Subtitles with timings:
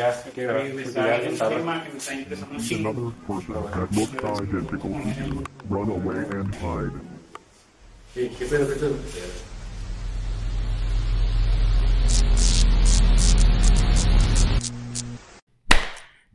[0.00, 2.90] Ya sé que Regresar el ya tema que me está interesando un chingo.
[2.90, 5.44] Another person that looks identical to you.
[5.68, 6.92] Run away and hide.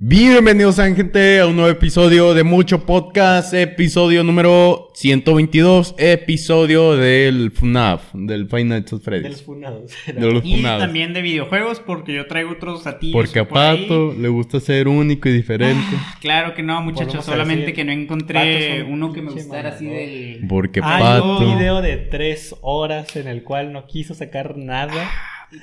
[0.06, 7.52] Bienvenidos a gente a un nuevo episodio de Mucho Podcast, episodio número 122, episodio del
[7.52, 9.32] FNAF, del Five Nights at De Freddy's.
[9.32, 9.92] los funados.
[10.06, 10.82] De los Y funados.
[10.82, 13.14] también de videojuegos, porque yo traigo otros atillos.
[13.14, 13.84] Porque a por ahí.
[13.84, 15.96] Pato le gusta ser único y diferente.
[16.20, 17.24] Claro que no, muchachos.
[17.24, 20.46] Solamente decir, que no encontré uno que me gustara así del.
[20.50, 21.38] Porque Hay Pato.
[21.38, 25.10] un video de tres horas en el cual no quiso sacar nada.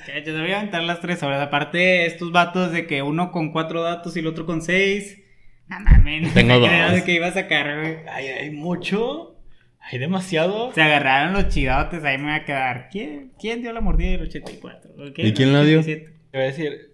[0.07, 1.41] Ya, te voy a aventar las tres horas.
[1.41, 5.19] Aparte, estos vatos de que uno con cuatro datos y el otro con seis.
[5.67, 6.69] No mames, Tengo dos.
[6.69, 7.97] de que iba a sacar, güey.
[8.09, 9.35] Hay, hay mucho.
[9.79, 10.71] Hay demasiado.
[10.73, 12.89] Se agarraron los chidotes, ahí me voy a quedar.
[12.91, 14.91] ¿Quién, quién dio la mordida del 84?
[15.09, 15.19] ¿Ok?
[15.19, 15.79] ¿Y quién la dio?
[15.79, 16.13] 87.
[16.31, 16.91] Te voy a decir.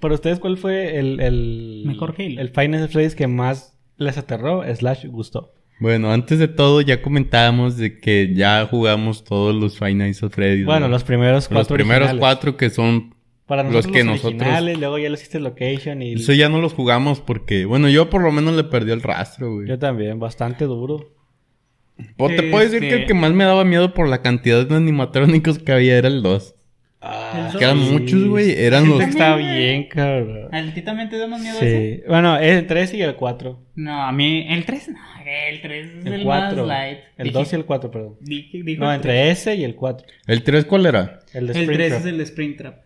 [0.00, 1.20] Para ustedes, ¿cuál fue el.
[1.20, 2.40] el Mejor Halo.
[2.40, 5.54] El at Freddy's que más les aterró, slash gustó?
[5.80, 10.30] Bueno, antes de todo ya comentábamos de que ya jugamos todos los Five Nights at
[10.30, 10.66] Freddy's.
[10.66, 10.88] Bueno, ¿no?
[10.92, 11.58] los primeros cuatro.
[11.58, 12.20] Los primeros originales.
[12.20, 13.14] cuatro que son...
[13.46, 16.14] Para los nosotros que los nosotros- luego ya los hiciste location y.
[16.14, 17.66] Eso ya no los jugamos porque...
[17.66, 19.68] Bueno, yo por lo menos le perdí el rastro, güey.
[19.68, 21.12] Yo también, bastante duro.
[22.16, 24.66] O te puedo decir que el Este- que más me daba miedo por la cantidad
[24.66, 26.53] de animatrónicos que había era el 2.
[27.06, 27.90] Ah, Que eran sí.
[27.92, 28.52] muchos, güey.
[28.52, 29.00] Eran los...
[29.02, 30.48] Está bien, cabrón.
[30.54, 31.96] ¿A ti también te da más miedo ese?
[31.96, 32.02] Sí.
[32.08, 33.60] Bueno, es el 3 y el 4.
[33.76, 34.46] No, a mí.
[34.48, 34.98] El 3, no.
[35.50, 36.66] El 3 es el, El más 4.
[36.66, 36.98] light.
[37.18, 38.16] El Dije- 2 y el 4, perdón.
[38.20, 40.06] dije- dijo No, entre ese y el 4.
[40.26, 41.20] ¿El 3 cuál era?
[41.34, 42.00] El de El 3 Springtrap.
[42.00, 42.84] es el de Springtrap.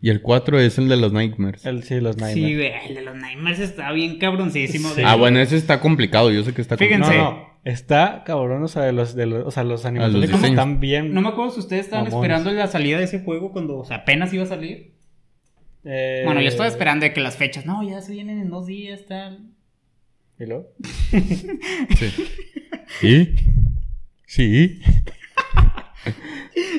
[0.00, 1.64] Y el 4 es el de los Nightmares.
[1.66, 2.34] El, sí, los Nightmares.
[2.34, 2.72] Sí, güey.
[2.88, 4.88] El de los Nightmares está bien cabroncísimo.
[4.90, 5.02] Sí.
[5.04, 6.30] Ah, bueno, ese está complicado.
[6.32, 6.98] Yo sé que está Fíjense.
[6.98, 7.46] No, complicado.
[7.48, 7.51] no.
[7.64, 11.14] Está cabrón, o sea, de los, de los, o sea, los están bien.
[11.14, 12.24] No me acuerdo si ustedes estaban Mamones.
[12.30, 14.94] esperando la salida de ese juego cuando o sea, apenas iba a salir.
[15.84, 17.64] Eh, Bueno, yo estaba esperando de que las fechas.
[17.66, 19.50] No, ya se vienen en dos días, tal.
[20.38, 20.68] ¿Y luego?
[21.96, 22.12] Sí.
[23.00, 23.34] ¿Sí?
[24.26, 24.80] Sí.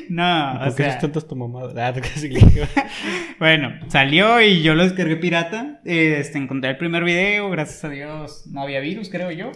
[0.09, 0.99] No, o ¿Por qué sea.
[0.99, 1.93] tantas tu mamada?
[2.75, 2.87] Ah.
[3.39, 5.81] Bueno, salió y yo lo descargué pirata.
[5.85, 9.51] Este, encontré el primer video, gracias a Dios no había virus, creo yo.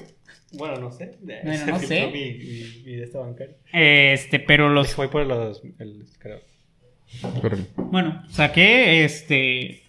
[0.54, 1.18] Bueno, no sé.
[1.22, 2.08] Bueno, no sé.
[2.08, 3.56] Mi, mi, mi de esta bancaria.
[3.74, 5.62] Este, pero Los fue por los.
[5.80, 6.42] El, creo.
[7.76, 9.84] Bueno, saqué este.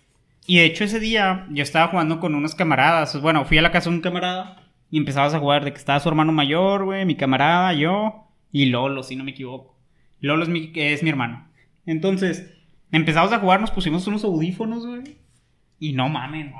[0.46, 3.20] Y de hecho ese día yo estaba jugando con unos camaradas.
[3.20, 6.00] Bueno, fui a la casa de un camarada y empezabas a jugar de que estaba
[6.00, 9.76] su hermano mayor, güey, mi camarada, yo y Lolo, si no me equivoco.
[10.20, 11.48] Lolo es mi, es mi hermano.
[11.84, 12.50] Entonces,
[12.90, 15.18] empezamos a jugar, nos pusimos unos audífonos, güey.
[15.78, 16.54] Y no mamen.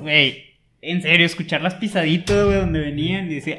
[0.00, 0.51] Güey,
[0.82, 3.58] en serio, escuchar las pisaditas, güey, donde venían y decía...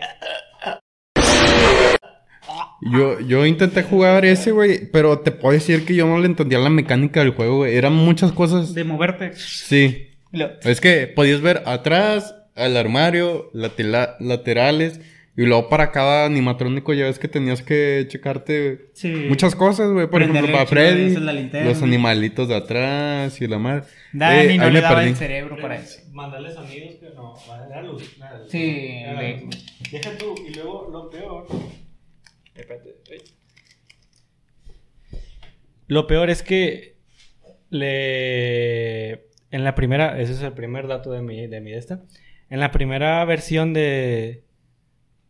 [2.92, 6.60] Yo, yo intenté jugar ese, güey, pero te puedo decir que yo no le entendía
[6.60, 7.76] la mecánica del juego, güey.
[7.78, 8.74] Eran muchas cosas.
[8.74, 9.34] De moverte.
[9.36, 10.10] Sí.
[10.32, 15.00] Lo- Es que podías ver atrás, al armario, latela- laterales,
[15.36, 19.10] y luego para cada animatrónico ya ves que tenías que checarte Sí.
[19.28, 20.06] muchas cosas, güey.
[20.08, 21.70] Por Prenderle ejemplo, para Freddy, la linterna.
[21.70, 23.84] los animalitos de atrás y la madre.
[24.14, 25.10] Dani Eh, no le daba perdí.
[25.10, 26.02] el cerebro para eso.
[26.12, 27.34] Mandarle sonidos que no.
[27.70, 28.16] Era luz.
[28.50, 29.48] Sí, Era de-.
[29.92, 30.36] Deja tú.
[30.48, 31.48] Y luego lo peor.
[32.54, 32.94] Espérate.
[35.88, 36.96] Lo peor es que
[37.70, 39.14] le
[39.52, 42.02] en la primera, ese es el primer dato de mi de mi de esta.
[42.50, 44.44] En la primera versión de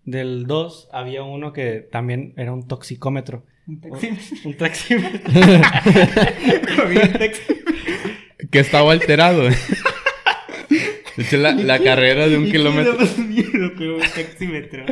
[0.05, 3.45] del 2 había uno que también era un toxicómetro.
[3.67, 5.31] Un taxímetro.
[6.83, 7.41] Había un taxi.
[8.51, 9.43] Que estaba alterado.
[9.43, 12.93] De hecho, la, la carrera de un ¿Y qué kilómetro.
[12.93, 14.83] da más miedo que un taxímetro?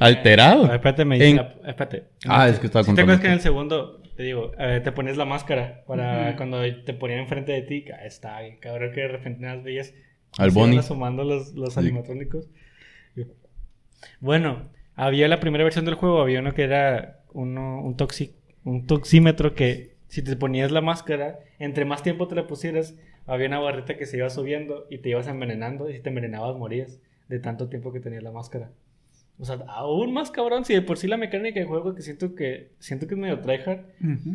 [0.00, 0.64] ¿Alterado?
[0.70, 1.38] Ah, espérate, me dice En-
[1.68, 2.04] espérate.
[2.26, 3.12] Ah, es que estaba ¿Sí ¿Te contando.
[3.12, 6.94] acuerdas que en el segundo, te digo, eh, te ponías la máscara para cuando te
[6.94, 7.84] ponían enfrente de ti?
[7.92, 9.92] Ah, Está bien, cabrón, que de repente nada más veías.
[10.38, 10.78] Al Bonnie.
[10.78, 12.48] asomando los, los animatrónicos.
[14.20, 17.96] Bueno, había la primera versión del juego, había uno que era uno, un,
[18.64, 22.94] un toxímetro que si te ponías la máscara, entre más tiempo te la pusieras,
[23.26, 26.56] había una barrita que se iba subiendo y te ibas envenenando y si te envenenabas
[26.56, 26.98] morías
[27.28, 28.70] de tanto tiempo que tenías la máscara.
[29.38, 32.34] O sea, aún más cabrón, si de por sí la mecánica de juego que siento
[32.34, 33.80] que siento que es medio tryhard.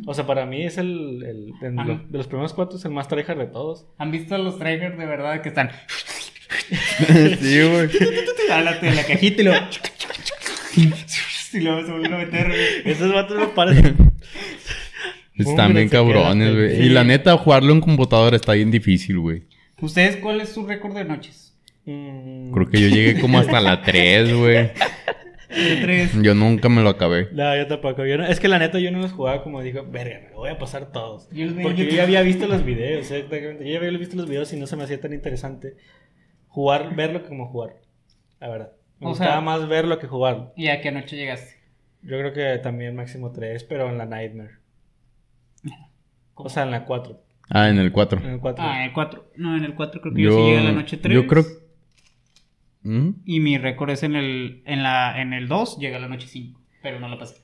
[0.06, 2.92] O sea, para mí es el, el- de, los, de los primeros cuatro es el
[2.92, 3.88] más tryhard de todos.
[3.98, 5.70] ¿Han visto a los tryhards de verdad que están...
[7.42, 7.90] sí, güey.
[8.50, 9.66] Jálate de la cajita y luego...
[11.54, 12.60] y luego se vuelven a meter, güey.
[12.86, 13.96] Esos vatos no parecen.
[15.36, 16.76] Están bien cabrones, güey.
[16.78, 16.82] sí.
[16.84, 19.44] Y la neta, jugarlo en computadora está bien difícil, güey.
[19.82, 21.56] ¿Ustedes cuál es su récord de noches?
[21.86, 24.70] Mm, Creo que yo llegué como hasta la 3, güey.
[25.50, 26.12] Tres.
[26.22, 27.28] Yo nunca me lo acabé.
[27.34, 28.06] No, yo tampoco.
[28.06, 30.38] Yo no- es que la neta yo no los jugaba como digo, verga, me lo
[30.38, 31.28] voy a pasar todos.
[31.32, 33.66] Yo Porque yo ya había visto los videos, exactamente.
[33.66, 35.74] Yo ya había visto los videos y no se me hacía tan interesante
[36.52, 37.76] jugar, verlo como jugar.
[38.40, 38.72] La verdad.
[39.00, 40.54] Me O gustaba sea- más verlo que jugarlo.
[40.56, 41.60] ¿Y a qué noche llegaste?
[42.04, 44.56] Yo creo que también máximo 3, pero en la Nightmare.
[46.36, 47.22] O sea, en la 4.
[47.50, 48.20] Ah, en el 4.
[48.20, 48.64] En el 4.
[48.66, 49.32] Ah, en el 4.
[49.36, 51.14] No, en el 4 creo que yo, sí llegué a la noche 3.
[51.14, 51.44] Yo creo...
[52.84, 53.10] ¿Mm?
[53.26, 56.28] Y mi récord es en el, en la, en el 2, llegué a la noche
[56.28, 56.60] 5.
[56.82, 57.36] Pero no la pasé.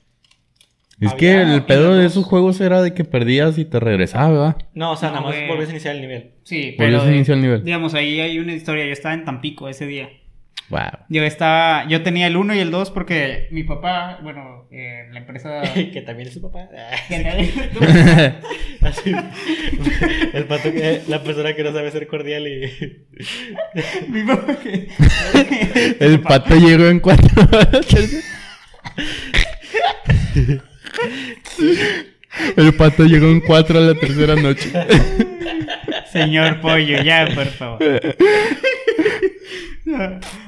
[0.99, 4.29] Es Había- que el pedo de esos juegos era de que perdías y te regresaba,
[4.29, 4.57] ¿verdad?
[4.73, 5.47] No, o sea, No, nada más güey.
[5.47, 6.31] volvías a iniciar el nivel.
[6.43, 7.01] Sí, Volvías pero...
[7.01, 7.63] a de- iniciar el nivel.
[7.63, 8.85] Digamos, ahí hay una historia.
[8.85, 10.09] Yo estaba en Tampico ese día.
[10.69, 10.81] Wow.
[11.07, 11.87] Yo estaba...
[11.87, 15.61] Yo tenía el 1 y el 2 porque mi papá, bueno, eh, la empresa...
[15.93, 16.67] que también es su papá.
[18.81, 19.13] Así.
[20.33, 23.05] El pato que, la persona que no sabe ser cordial y.
[24.09, 24.87] mi papá que...
[25.99, 27.47] El pato llegó en cuatro.
[32.57, 34.71] El pato llegó en cuatro a la tercera noche.
[36.11, 37.79] Señor Pollo, ya, por favor.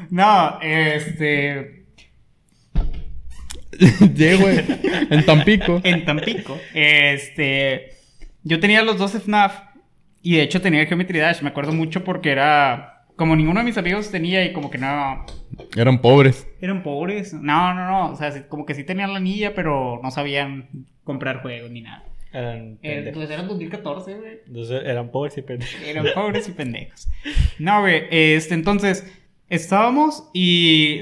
[0.10, 1.80] No, este...
[4.16, 5.82] Llego en Tampico.
[5.84, 6.60] en Tampico.
[6.74, 7.94] Este.
[8.44, 9.62] Yo tenía los dos FNAF.
[10.22, 11.42] Y de hecho tenía el Geometry Dash.
[11.42, 13.06] Me acuerdo mucho porque era.
[13.16, 15.26] Como ninguno de mis amigos tenía y como que no.
[15.76, 16.48] Eran pobres.
[16.62, 17.34] Eran pobres.
[17.34, 18.12] No, no, no.
[18.12, 20.70] O sea, como que sí tenían la anilla, pero no sabían
[21.04, 22.04] comprar juegos ni nada.
[22.32, 23.14] Eran, Eh, pendejos.
[23.18, 24.38] pues era 2014, güey.
[24.48, 25.82] Entonces eran pobres y pendejos.
[25.86, 27.08] Eran pobres y pendejos.
[27.58, 28.04] No, güey.
[28.12, 29.06] Este, entonces,
[29.50, 31.02] estábamos y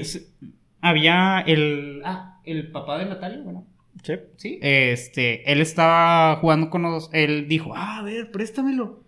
[0.80, 2.00] había el.
[2.04, 3.66] Ah, el papá de Natalia, bueno.
[4.02, 4.14] Sí.
[4.36, 4.58] Sí.
[4.62, 7.10] Este, él estaba jugando con los.
[7.12, 9.02] Él dijo, ah, a ver, préstamelo.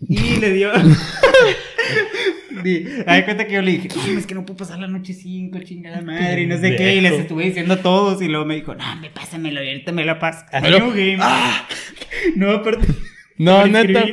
[0.00, 0.70] Y le dio.
[2.62, 5.12] Di- Hay cuenta que yo le dije, no, es que no puedo pasar la noche
[5.12, 6.96] 5, chingada madre, y no sé qué.
[6.96, 8.20] Y les estuve diciendo a todos.
[8.22, 10.44] Y luego me dijo, no, me pásamelo y ahorita me lo paso.
[10.50, 11.18] Pero- New game.
[12.36, 12.86] No, aparte.
[13.38, 14.04] No, neta.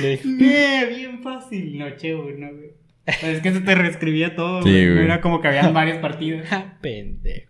[0.00, 2.70] Le dije, Eh, bien fácil, noche uno, güey.
[3.04, 5.04] Pues es que se te reescribía todo, Sí, güey.
[5.04, 6.46] Era como que habían varias partidas.
[6.48, 7.48] "Ja, pendejo.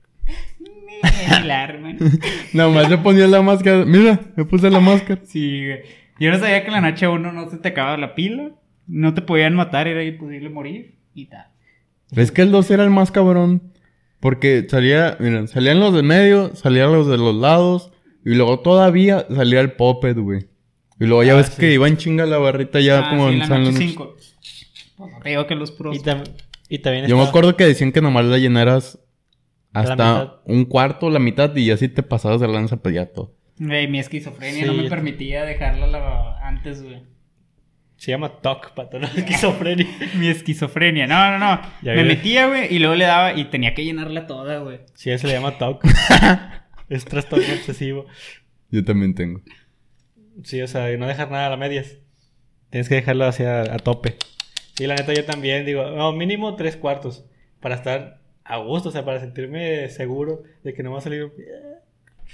[1.42, 1.98] Hilar, man.
[2.52, 3.84] Nada más le ponía la máscara.
[3.84, 5.20] Mira, me puse la máscara.
[5.24, 5.80] Sí, güey.
[6.20, 8.50] Yo no sabía que en la noche uno no se te acababa la pila.
[8.86, 10.96] No te podían matar, era imposible morir.
[11.14, 11.46] Y tal.
[12.16, 13.72] Es que el 2 era el más cabrón.
[14.20, 17.92] Porque salía, miren, salían los de medio, salían los de los lados.
[18.24, 20.48] Y luego todavía salía el Puppet, güey.
[21.00, 21.60] Y luego ya Ah, ves sí.
[21.60, 23.90] que iba en chinga la barrita ya Ah, como sí, en la San noche Luis.
[23.90, 24.14] 5.
[24.96, 25.96] Pues no te digo que los pros.
[25.96, 26.24] Y, tam-
[26.68, 28.98] y también Yo me acuerdo que decían que nomás la llenaras
[29.72, 33.34] hasta un cuarto, la mitad, y así te pasabas de lanza, pues ya todo.
[33.58, 37.02] Güey, mi esquizofrenia Sí, no me yo- permitía dejarla la- antes, güey.
[37.96, 39.86] Se llama TOC, pato, no esquizofrenia.
[40.14, 41.06] Mi esquizofrenia.
[41.08, 41.60] No, no, no.
[41.82, 44.80] Ya me metía, güey, y luego le daba y tenía que llenarla toda, güey.
[44.94, 45.84] Sí, eso se le llama TOC.
[46.88, 48.06] es trastorno obsesivo.
[48.70, 49.40] Yo también tengo.
[50.44, 51.98] Sí, o sea, no dejar nada a las medias.
[52.70, 54.16] Tienes que dejarlo hacia a tope.
[54.78, 57.24] Y la neta yo también digo, no, mínimo tres cuartos.
[57.60, 61.32] Para estar a gusto, o sea, para sentirme seguro de que no va a salir...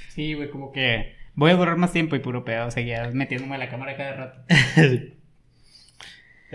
[0.08, 2.70] Sí, güey, como que voy a durar más tiempo y puro pedo.
[2.70, 4.41] Seguía metiéndome a la cámara cada rato.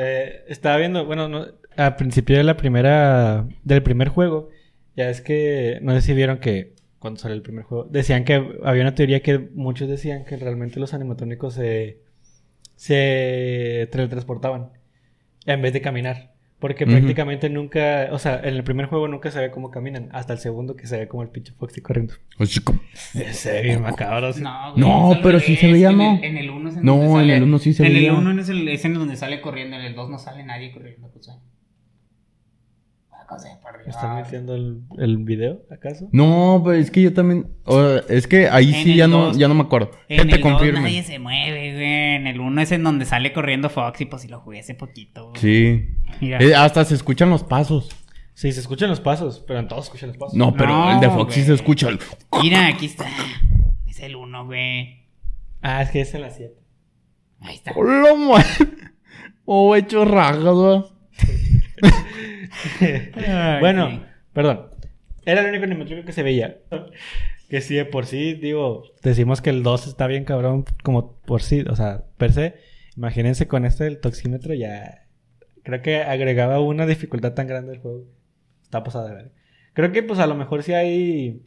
[0.02, 1.46] Eh, estaba viendo, bueno, no,
[1.76, 4.50] al principio de la primera, del primer juego,
[4.96, 8.60] ya es que, no sé si vieron que cuando salió el primer juego, decían que
[8.64, 12.00] había una teoría que muchos decían que realmente los animatrónicos se,
[12.76, 14.72] se teletransportaban
[15.46, 16.34] en vez de caminar.
[16.60, 16.92] Porque Ujú.
[16.92, 20.40] prácticamente nunca, o sea, en el primer juego nunca se ve cómo caminan, hasta el
[20.40, 22.16] segundo que se ve como el pinche Foxy corriendo.
[23.32, 24.34] Se ve bien macabro.
[24.34, 24.42] sí.
[24.42, 26.20] No, No, pero sí se veía, En ¿no?
[26.22, 28.12] En el 1 es en No, en el uno sí se En veía.
[28.12, 29.78] el 1 es, el, es en donde sale corriendo.
[29.78, 31.10] En el 2 no sale nadie corriendo.
[31.14, 31.30] Pues,
[33.30, 33.86] por Dios.
[33.86, 36.10] ¿Me están metiendo el, el video, acaso?
[36.12, 37.48] No, pues es que yo también.
[37.66, 39.92] o- es que ahí En sí ya no, ya no me acuerdo.
[40.08, 40.84] Que En te el 2 confirmen.
[40.84, 41.84] nadie se mueve, güey.
[42.16, 44.74] En el 1 es en donde sale corriendo Fox y pues si lo jugué hace
[44.76, 45.30] poquito.
[45.30, 45.42] güey.
[45.42, 45.90] Sí.
[46.22, 46.40] Mira.
[46.40, 47.90] Eh, hasta se escuchan los pasos.
[48.34, 50.34] Sí, se escuchan los pasos, pero en todos se escuchan los pasos.
[50.36, 51.48] No, pero No, el de Fox sí güey.
[51.48, 51.90] se escucha.
[51.90, 52.00] el-
[52.42, 53.06] Mira, aquí está.
[53.88, 55.04] Es el 1, güey.
[55.62, 56.54] Ah, es que es en la 7.
[57.42, 57.74] Ahí está.
[57.76, 58.44] ¡Hola, man!
[59.52, 60.86] Oh, hecho rajas, ¿verdad?
[62.82, 64.02] Ay, bueno, sí.
[64.34, 64.68] perdón.
[65.26, 66.58] Era el único animatrónico que se veía.
[67.50, 71.42] Que sí, de por sí, digo, decimos que el 2 está bien cabrón, como por
[71.42, 72.56] sí, o sea, per se.
[72.96, 75.08] Imagínense con este del toxímetro ya.
[75.64, 78.06] Creo que agregaba una dificultad tan grande al juego.
[78.62, 79.32] Está pasada de ver.
[79.74, 81.42] Creo que, pues, a lo mejor sí hay.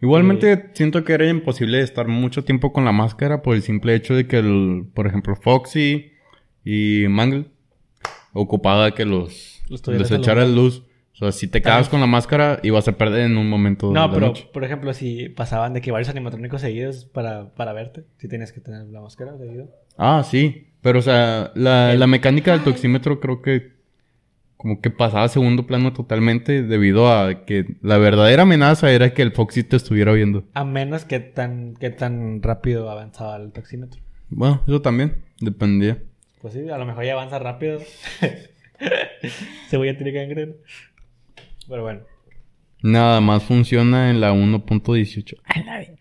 [0.00, 4.14] Igualmente siento que era imposible estar mucho tiempo con la máscara por el simple hecho
[4.14, 6.12] de que, el, por ejemplo, Foxy
[6.64, 7.46] y Mangle
[8.32, 10.50] ocupaba que los, Los tuvieras alumbrados.
[10.54, 10.82] luz.
[11.14, 13.94] O sea, si te quedabas con la máscara, ibas a perder en un momento de
[13.94, 14.48] No, la pero noche.
[14.52, 18.60] por ejemplo, si pasaban de que varios animatrónicos seguidos para, para verte, si tienes que
[18.60, 19.68] tener la máscara seguido.
[19.96, 20.68] Ah, sí.
[20.82, 23.74] Pero, o sea, la, la mecánica del toxímetro creo que
[24.58, 29.22] como que pasaba a segundo plano totalmente debido a que la verdadera amenaza era que
[29.22, 30.44] el Foxy te estuviera viendo.
[30.54, 34.00] A menos que tan, que tan rápido avanzaba el toxímetro.
[34.28, 35.98] Bueno, eso también dependía.
[36.42, 37.80] Pues sí, a lo mejor ya avanza rápido.
[39.68, 40.52] Cebolla tiene gangrena.
[41.68, 42.00] Pero bueno.
[42.82, 45.36] Nada más funciona en la 1.18.
[45.44, 45.96] A la verga.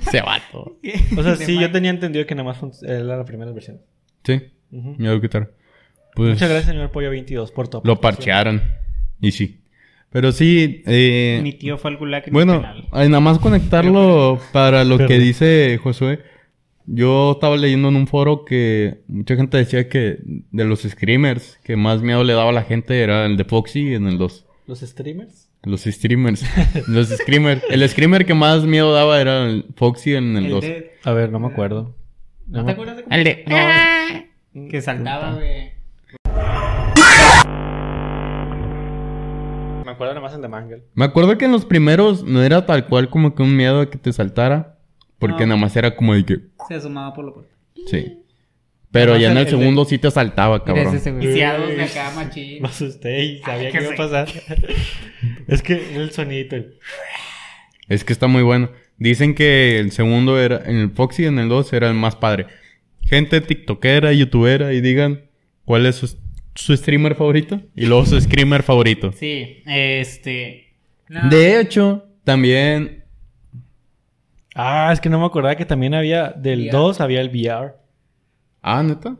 [0.10, 0.76] Se va todo.
[1.16, 3.80] O sea, sí, yo tenía entendido que nada más era la primera versión.
[4.24, 4.40] Sí,
[4.72, 4.96] Ujú.
[4.98, 5.50] ya lo quitaron.
[6.14, 8.60] Pues Muchas gracias, señor Pollo 22, por tu lo parchearon.
[9.20, 9.60] Y sí.
[10.10, 12.88] Pero sí, eh, Mi tío fue al gulag en Bueno, el penal.
[12.92, 16.20] ay, nada más conectarlo para lo que dice Josué.
[16.86, 20.18] Yo estaba leyendo en un foro que mucha gente decía que
[20.58, 23.94] de los screamers que más miedo le daba a la gente era el de Foxy
[23.94, 24.44] en el 2.
[24.66, 25.48] ¿Los streamers?
[25.64, 26.44] Los streamers.
[26.88, 27.62] los screamers.
[27.70, 30.60] El screamer que más miedo daba era el Foxy en el 2.
[30.60, 31.94] de- A ver, no me acuerdo.
[32.46, 33.14] ¿No te acuerdas de cómo?
[33.16, 33.44] El de...
[34.54, 34.68] No.
[34.68, 35.72] Que saltaba, güey.
[39.84, 40.82] Me acuerdo nada más el de Mangle.
[40.94, 43.88] Me acuerdo que en los primeros no era tal cual como que un miedo de
[43.88, 44.76] que te saltara.
[45.18, 45.48] Porque No.
[45.48, 46.38] nada más era como de que...
[46.68, 47.50] Se asomaba por la puerta.
[47.86, 48.18] Sí.
[48.90, 50.94] Pero ya en el- el, el de- segundo sí te saltaba, cabrón.
[50.96, 51.12] Ese.
[51.12, 52.62] Viciados de acá, machín.
[52.62, 54.28] Me asusté y sabía Ay, que que iba a pasar.
[55.48, 56.56] es que el sonidito.
[56.56, 56.78] el-
[57.88, 58.70] Es que está muy bueno.
[58.96, 62.46] Dicen que el segundo era, en el Foxy en el 2 era el más padre.
[63.04, 65.22] Gente tiktokera, youtubera y digan
[65.64, 66.16] cuál es su,
[66.54, 69.12] su streamer favorito y luego su screamer favorito.
[69.12, 70.72] Sí, este.
[71.08, 71.28] no.
[71.30, 73.04] De hecho, también...
[74.54, 76.70] Ah, es que no me acordaba que también había del VR.
[76.72, 77.74] 2 había el VR.
[78.62, 79.16] Ah, ¿neta?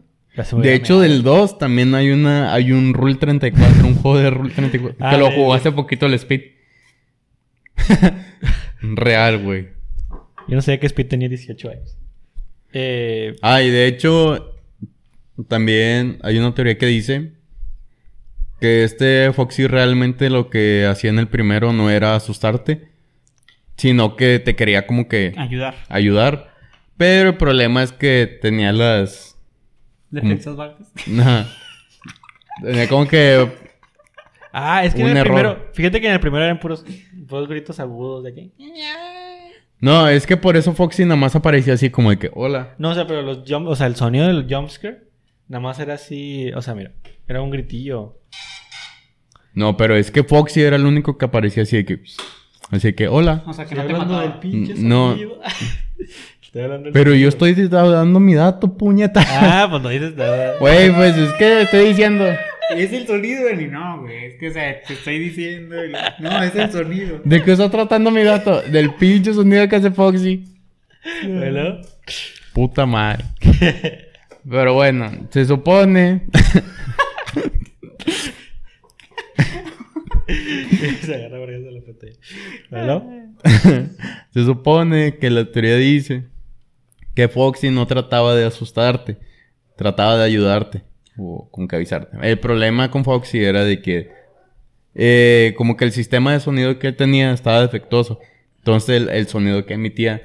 [0.62, 4.54] De hecho, del 2 también hay una hay un Rule 34, un juego de Rule
[4.54, 4.96] 34.
[5.04, 6.42] Ah, que lo jugó hace poquito el Speed.
[8.80, 9.68] Real, güey.
[10.46, 11.96] Yo no sabía que Speed tenía 18 años.
[12.72, 14.54] Eh, Ah, y de hecho,
[15.48, 17.32] también hay una teoría que dice
[18.60, 22.88] que este Foxy realmente lo que hacía en el primero no era asustarte,
[23.76, 25.74] sino que te quería como que Ayudar.
[25.88, 26.47] ayudar.
[26.98, 29.38] Pero el problema es que tenía las...
[30.10, 30.92] Defensas bajas.
[31.18, 31.46] Ajá.
[32.62, 33.50] tenía como que...
[34.52, 35.34] ah, es que Un en el error.
[35.34, 35.70] primero.
[35.72, 36.84] Fíjate que en el primero eran puros,
[37.26, 38.52] puros gritos agudos de aquí.
[39.80, 42.74] No, es que por eso Foxy nada más aparecía así como de que, hola.
[42.78, 45.08] No, o sea, pero los jump, o sea, el sonido del jumpscare
[45.46, 46.92] nada más era así, o sea, mira,
[47.26, 48.18] era un gritillo.
[49.54, 52.02] No, pero es que Foxy era el único que aparecía así de que...
[52.70, 53.42] Así que, hola.
[53.46, 54.22] O sea, que no te mataba.
[54.22, 55.16] del pinche No.
[56.58, 59.22] estoy hablando Pero yo estoy dando mi dato, puñeta.
[59.26, 60.56] Ah, pues no dices nada.
[60.60, 62.24] Güey, pues es que estoy diciendo.
[62.74, 63.68] Es el sonido, güey.
[63.68, 64.26] No, güey.
[64.26, 65.76] Es que, o sea, te estoy diciendo.
[66.18, 67.20] No, es el sonido.
[67.24, 68.60] ¿De qué está tratando mi dato?
[68.62, 70.44] Del pinche sonido que hace Foxy.
[71.24, 71.80] ¿Verdad?
[72.52, 73.24] Puta madre.
[74.48, 76.22] Pero bueno, se supone.
[81.00, 82.12] Se agarra la pantalla.
[82.70, 83.02] ¿Verdad?
[84.34, 86.24] se supone que la teoría dice
[87.18, 89.16] que Foxy no trataba de asustarte,
[89.74, 90.84] trataba de ayudarte
[91.16, 92.16] o con que avisarte.
[92.22, 94.12] El problema con Foxy era de que
[94.94, 98.20] eh, como que el sistema de sonido que él tenía estaba defectuoso.
[98.58, 100.22] Entonces el, el sonido que emitía,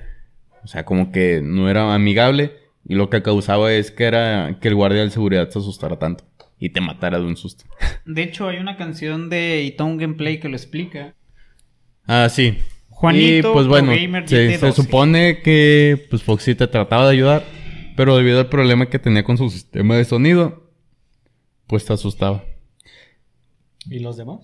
[0.63, 4.67] o sea, como que no era amigable y lo que causaba es que era que
[4.67, 6.25] el guardia de seguridad se asustara tanto
[6.59, 7.65] y te matara de un susto.
[8.05, 11.15] De hecho, hay una canción de Itone Gameplay que lo explica.
[12.05, 12.59] Ah, sí.
[13.03, 14.81] Juanito, y pues bueno, ProGamer se, 10 de se 12.
[14.81, 17.43] supone que pues Foxy te trataba de ayudar,
[17.97, 20.71] pero debido al problema que tenía con su sistema de sonido,
[21.67, 22.45] pues te asustaba.
[23.89, 24.39] ¿Y los demás?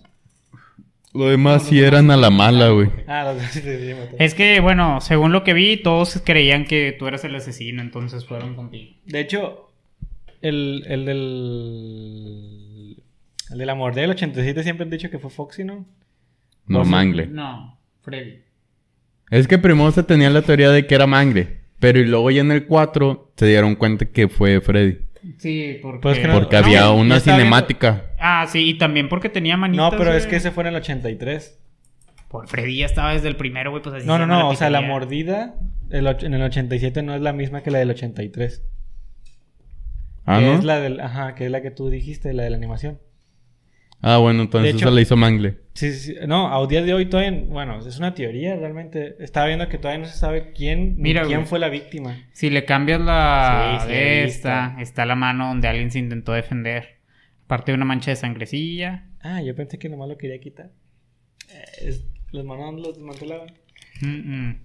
[1.14, 2.90] Lo demás sí eran a la mala, güey.
[3.08, 4.16] Ah, los demás sí te sí, mató.
[4.20, 8.26] Es que, bueno, según lo que vi, todos creían que tú eras el asesino, entonces
[8.26, 8.94] fueron contigo.
[9.06, 9.72] De hecho,
[10.42, 12.98] el, el del.
[13.52, 15.86] El de la mordida del 87 siempre han dicho que fue Foxy, ¿no?
[16.68, 16.92] No, sé.
[16.92, 17.26] Mangle.
[17.28, 18.49] No, Freddy.
[19.32, 22.42] Es que primero se tenía la teoría de que era Mangle, pero y luego ya
[22.42, 25.00] en el 4 se dieron cuenta que fue Freddy.
[25.38, 26.00] Sí, porque...
[26.02, 28.06] Pues Porque no, había una viendo- cinemática.
[28.20, 29.92] Ah, sí, y también porque tenía manitas.
[29.92, 31.60] No, pero es que ese fue en el 83.
[32.30, 34.70] Por Freddy ya estaba desde el primero, güey, pues así No, no, no, o sea,
[34.70, 35.56] la mordida
[35.90, 38.64] el och- en el 87 no es la misma que la del 83.
[40.26, 40.54] Ah, que ¿no?
[40.54, 43.00] es la del, ajá, que es la que tú dijiste, la de la animación.
[44.02, 45.58] Ah, bueno, entonces hecho- se le hizo Mangle.
[45.74, 46.16] Sí, sí, sí.
[46.28, 49.16] No, a día de hoy todavía, bueno, es una teoría realmente.
[49.20, 51.48] Estaba viendo que todavía no se sabe quién, Mira, quién güey.
[51.50, 52.18] fue la víctima.
[52.32, 57.00] Si le cambias la Sí, sí, esta, está la mano donde alguien se intentó defender.
[57.48, 59.06] Parte de una mancha de sangrecilla.
[59.22, 60.70] Ah, yo pensé que nomás lo quería quitar.
[61.82, 62.00] Eh,
[62.32, 63.52] los manos los desmantelaban.
[64.02, 64.08] Mm,
[64.50, 64.60] mm.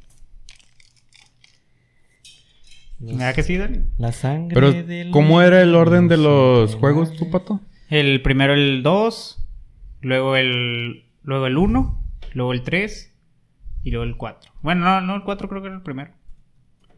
[3.01, 3.79] Los- ¿Verdad que sí, Dani?
[3.99, 7.61] La sangre Pero, del- ¿cómo era el orden de los juegos, tu pato?
[7.95, 9.47] El primero el 2,
[10.01, 13.15] luego el luego el 1, luego el 3
[13.85, 14.51] y luego el 4.
[14.63, 16.11] Bueno, no, no, el 4 creo que era el primero.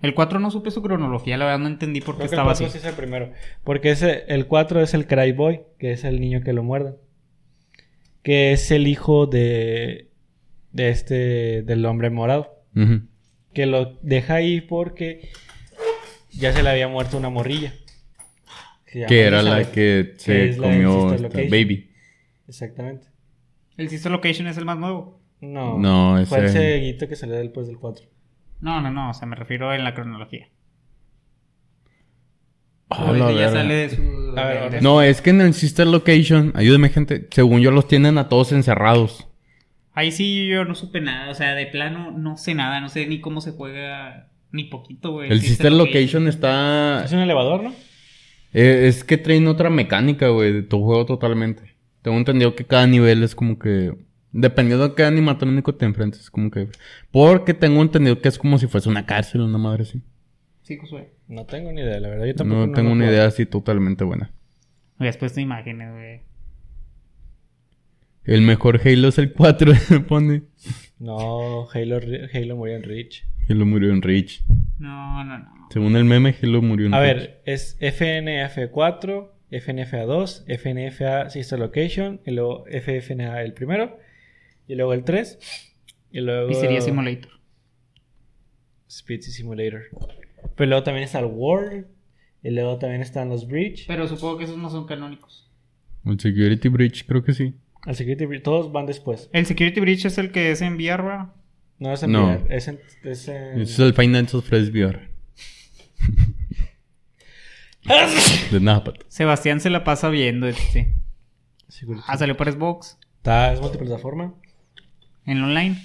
[0.01, 2.41] El 4 no supe su cronología, la verdad no entendí por qué Creo que el
[2.41, 2.73] estaba 4 así.
[2.73, 3.31] sí es el primero.
[3.63, 6.95] Porque ese, el 4 es el Cry Boy, que es el niño que lo muerde.
[8.23, 10.09] Que es el hijo de.
[10.73, 11.61] de este.
[11.61, 12.65] del hombre morado.
[12.75, 13.03] Ujú.
[13.53, 15.29] Que lo deja ahí porque.
[16.31, 17.75] ya se le había muerto una morrilla.
[19.07, 21.29] Que era la que se comió esta.
[21.29, 21.91] Baby.
[22.49, 23.09] Exactamente.
[23.77, 25.21] El Sister Location es el más nuevo.
[25.41, 25.79] No.
[25.79, 28.07] No, Fue el ese- seguito que salió después del 4.
[28.61, 30.49] No, no, no, o sea, me refiero en la cronología.
[32.91, 33.51] Ese la ya verga.
[33.51, 34.03] sale de su...
[34.39, 37.71] A ver, de- de- No, es que en el Sister Location, ayúdeme gente, según yo
[37.71, 39.27] los tienen a todos encerrados.
[39.93, 43.07] Ahí sí yo no supe nada, o sea, de plano no sé nada, no sé
[43.07, 45.31] ni cómo se juega, ni poquito, güey.
[45.31, 47.03] El Sister Location está...
[47.05, 47.75] Es un elevador, ¿no?
[48.59, 51.77] Eh, es que traen otra mecánica, güey, de tu juego totalmente.
[52.01, 53.95] Tengo entendido que cada nivel es como que...
[54.33, 56.69] Dependiendo de qué animatrónico te enfrentes, es como que...
[57.11, 60.01] Porque tengo entendido que es como si fuese una cárcel, una madre así.
[60.63, 61.11] Sí, Josué.
[61.29, 62.25] No tengo ni idea, la verdad.
[62.25, 64.33] Yo tampoco No tengo una idea así totalmente buena.
[64.99, 66.21] Me has puesto imágenes, güey.
[68.25, 70.43] El mejor Halo es el 4, me pone.
[70.99, 72.01] No, Halo,
[72.33, 73.25] Halo murió en Reach.
[73.51, 74.43] Halo murió en Reach.
[74.79, 75.69] No, no, no.
[75.71, 82.33] Según el meme, Halo murió en A ver, es FNF4, FNFA2, FNFA Sister Location, y
[82.33, 83.99] luego FFNA el primero,
[84.69, 85.39] y luego el 3,
[86.13, 86.49] y luego...
[86.49, 87.33] Pizzería Simulator.
[88.89, 89.83] Speed Simulator.
[90.55, 91.87] Pero luego también está el World,
[92.43, 95.51] y luego también están los Breach, Pero supongo que esos no son canónicos.
[96.05, 97.55] El Security Breach, creo que sí.
[97.87, 99.29] el Security Breach, todos van después.
[99.33, 101.33] El Security Breach es el que es en VR, ¿verdad?
[101.79, 102.27] No es en No.
[102.27, 102.81] VR, es en...
[103.05, 103.61] Es en...
[103.61, 105.09] Ese es el Financial Fresh VR.
[108.51, 108.97] de Napat.
[109.09, 110.97] Sebastián se la pasa viendo este.
[111.69, 112.05] Security.
[112.09, 112.99] Ah, salió para Xbox.
[113.19, 114.35] Está, es multiplataforma.
[115.25, 115.83] En online.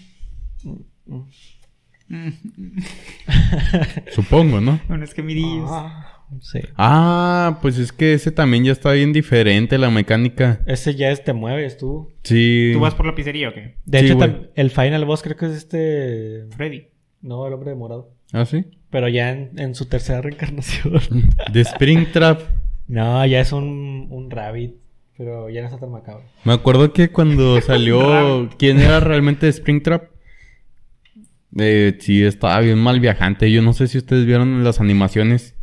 [0.63, 1.21] Mm.
[2.07, 2.83] Mm,
[4.13, 4.79] Supongo, ¿no?
[4.87, 5.69] Bueno, es que mirillos.
[5.71, 6.10] Ah,
[6.41, 6.59] sí.
[6.77, 10.61] Ah, pues es que ese también ya está bien diferente, la mecánica.
[10.65, 12.13] Ese ya es te mueves tú.
[12.23, 12.71] Sí.
[12.73, 13.75] ¿Tú vas por la pizzería o qué?
[13.85, 16.45] De Sí, hecho, el final boss creo que es este...
[16.55, 16.87] Freddy.
[17.21, 18.11] No, el hombre de morado.
[18.33, 18.65] ¿Ah, sí?
[18.89, 21.01] Pero ya en, en su tercera reencarnación.
[21.51, 22.41] De Springtrap.
[22.87, 24.75] no, ya es un, un rabbit.
[25.17, 26.23] Pero ya no está tan macabro.
[26.45, 30.05] Me acuerdo que cuando salió quién era realmente Springtrap.
[31.59, 33.51] Eh, sí, estaba bien mal viajante.
[33.51, 35.55] Yo no sé si ustedes vieron las animaciones.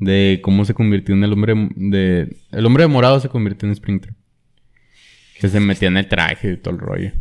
[0.00, 2.36] De cómo se convirtió en el hombre de...
[2.50, 4.16] El hombre de morado se convirtió en Springtrap.
[5.38, 7.12] Que se metía en el traje y todo el rollo.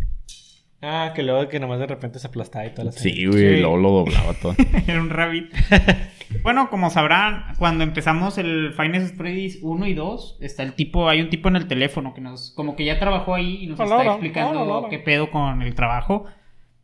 [0.81, 3.61] Ah, que luego que nomás de repente se aplastaba y toda la Sí, güey, Sí.
[3.61, 4.55] luego lo doblaba todo.
[4.87, 5.51] Era un rabbit.
[6.43, 11.19] bueno, como sabrán, cuando empezamos el Finest Freddy's 1 y 2, está el tipo, hay
[11.21, 13.93] un tipo en el teléfono que nos, como que ya trabajó ahí y nos está
[13.97, 16.25] Hola, explicando hola, qué pedo con el trabajo.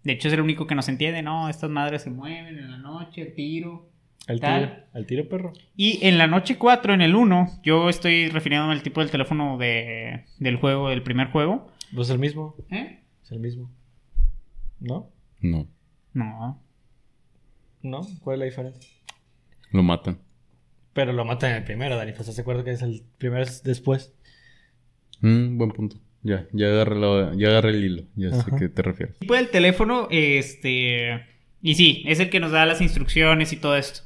[0.04, 1.48] De hecho, es el único que nos entiende, ¿no?
[1.50, 3.90] Estas madres se mueven en la noche, el tiro.
[4.28, 4.70] Al Tal.
[4.70, 5.54] tiro, al tiro, perro.
[5.76, 9.58] Y en la noche 4, en el 1, yo estoy refiriéndome al tipo del teléfono
[9.58, 11.68] de, del juego, del primer juego.
[11.94, 12.56] Pues el mismo.
[12.72, 13.04] ¿Eh?
[13.24, 13.72] Es el mismo.
[14.80, 15.12] ¿No?
[15.42, 15.68] No,
[16.14, 16.62] No.
[17.84, 18.02] ¿No?
[18.22, 18.92] ¿Cuál es la diferencia?
[19.72, 20.18] lo matan.
[20.94, 22.14] Pero lo matan en el primero, Dani.
[22.14, 24.14] Pues se acuerda que es el primero es después.
[25.22, 25.98] Mm, buen punto.
[26.24, 28.04] Ya, ya agarré, la- ya agarré el hilo.
[28.16, 29.14] Ya sé a qué te refieres.
[29.16, 31.26] El tipo del teléfono, este...
[31.62, 34.02] Y sí, es el que nos da las instrucciones y todo esto.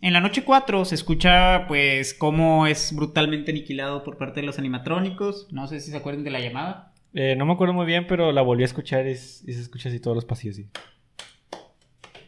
[0.00, 4.58] En la noche 4 se escucha pues cómo es brutalmente aniquilado por parte de los
[4.58, 5.48] animatrónicos.
[5.50, 6.92] No sé si se acuerdan de la llamada.
[7.14, 10.00] Eh, no me acuerdo muy bien, pero la volví a escuchar y, se escucha así
[10.00, 10.56] todos los pasillos.
[10.56, 10.68] Sí.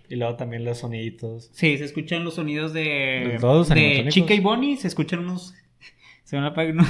[0.08, 1.50] Y luego también los soniditos.
[1.52, 3.68] Sí, se escuchan los sonidos de, ¿De los?
[4.14, 4.76] Chica y Bonnie.
[4.76, 5.54] Se escuchan unos...
[6.24, 6.88] Se van a apagar unos,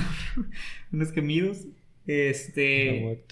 [0.92, 1.64] unos gemidos.
[2.06, 3.24] Este...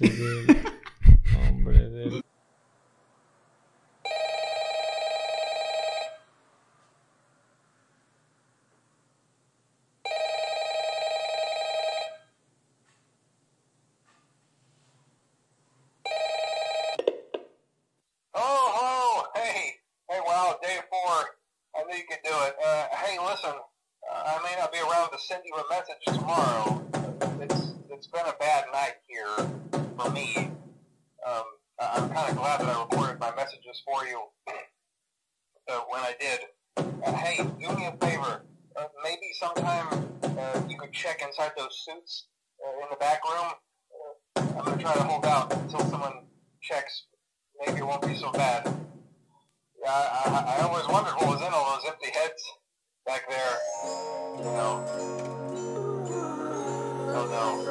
[25.15, 26.83] to send you a message tomorrow.
[27.41, 29.49] It's it's been a bad night here
[29.97, 30.51] for me.
[31.25, 31.45] Um,
[31.81, 34.21] I- I'm kind of glad that I recorded my messages for you
[35.71, 36.41] uh, when I did.
[36.77, 38.43] Uh, hey, do me a favor.
[38.77, 42.27] Uh, maybe sometime uh, you could check inside those suits
[42.67, 43.53] uh, in the back room.
[44.37, 46.25] Uh, I'm gonna try to hold out until someone
[46.61, 47.05] checks.
[47.65, 48.65] Maybe it won't be so bad.
[49.81, 52.43] Yeah, I, I, I always wondered what was in all those empty heads
[53.05, 53.59] back there.
[54.39, 54.85] You know.
[57.17, 57.65] Oh no.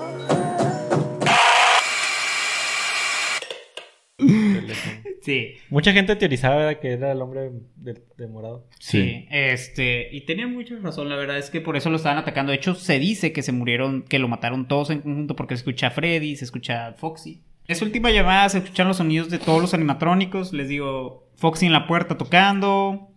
[5.21, 5.55] Sí.
[5.69, 8.67] Mucha gente teorizaba que era el hombre de, de morado.
[8.79, 12.51] Sí, este, y tenían mucha razón, la verdad es que por eso lo estaban atacando.
[12.51, 15.61] De hecho, se dice que se murieron, que lo mataron todos en conjunto porque se
[15.61, 17.41] escucha a Freddy, se escucha a Foxy.
[17.67, 21.71] Esa última llamada se escuchan los sonidos de todos los animatrónicos, les digo, Foxy en
[21.71, 23.12] la puerta tocando,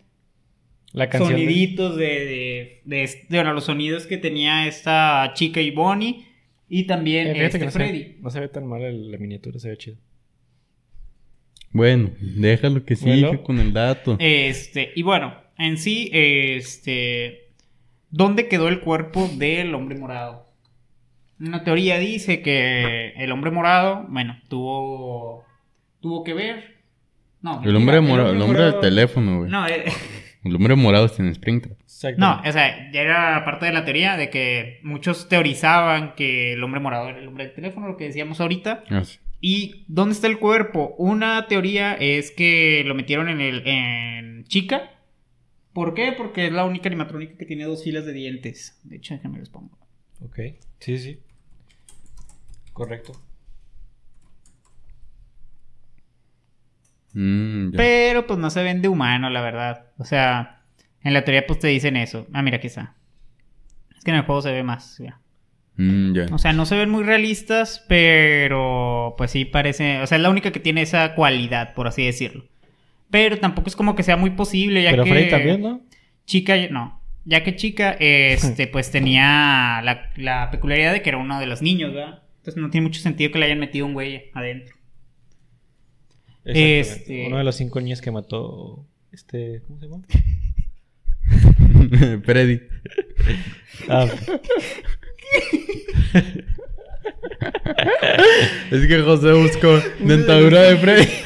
[0.97, 1.35] La canción.
[1.37, 6.27] de- soniditos de, de, de, bueno, los sonidos que tenía esta chica y Bonnie,
[6.69, 7.99] y también Eh, este no se, Freddy.
[7.99, 9.97] ve, no se ve tan mal el- la miniatura, se ve chido.
[11.73, 13.43] Bueno, déjalo que siga Bueno.
[13.43, 14.17] con el dato.
[14.19, 17.43] Este, y bueno, en sí, este.
[18.11, 20.47] ¿Dónde quedó el cuerpo del hombre morado?
[21.39, 25.45] Una teoría dice que el hombre morado, bueno, tuvo.
[26.01, 26.77] tuvo que ver.
[27.43, 29.51] No, el hombre morado, el hombre del teléfono, güey.
[29.51, 29.85] No, eh,
[30.47, 31.79] El hombre morado está en Springtrap.
[31.81, 32.21] Exacto.
[32.21, 36.63] no, o sea, ya era parte de la teoría de que muchos teorizaban que el
[36.63, 38.85] hombre morado era el hombre del teléfono, lo que decíamos ahorita.
[38.91, 39.19] Ah, sí.
[39.41, 40.95] ¿Y dónde está el cuerpo?
[40.99, 44.91] Una teoría es que lo metieron en el en chica.
[45.73, 46.13] ¿Por qué?
[46.17, 48.81] Porque es la única animatrónica que tiene dos filas de dientes.
[48.83, 49.77] De hecho, déjenme los pongo.
[50.21, 50.39] Ok,
[50.79, 51.21] sí, sí.
[52.73, 53.13] Correcto.
[57.19, 57.71] Mm.
[57.75, 59.87] Pero pues no se ven de humano, la verdad.
[59.97, 60.61] O sea,
[61.03, 62.27] en la teoría pues te dicen eso.
[62.35, 62.95] Ah, mira, aquí está.
[63.97, 65.01] Es que en el juego se ve más.
[65.77, 66.27] Mm, ya.
[66.31, 70.03] O sea, no se ven muy realistas, pero pues sí parece...
[70.03, 72.45] O sea, es la única que tiene esa cualidad, por así decirlo.
[73.11, 75.11] Pero tampoco es como que sea muy posible, ya Pero que...
[75.11, 75.81] Freddy también, ¿no?
[76.27, 77.01] Chica, no.
[77.25, 81.63] Ya que Chica, este, pues tenía la, la peculiaridad de que era uno de los
[81.63, 82.25] niños, ¿verdad?
[82.39, 84.76] Entonces no tiene mucho sentido que le hayan metido un güey adentro.
[86.47, 88.87] Este- Uno de los cinco niños que mató.
[89.13, 89.63] Este.
[89.67, 90.05] ¿Cómo se llama?
[92.25, 92.61] Freddy.
[93.89, 94.07] Ah,
[98.71, 101.09] Es que José buscó dentadura de Freddy.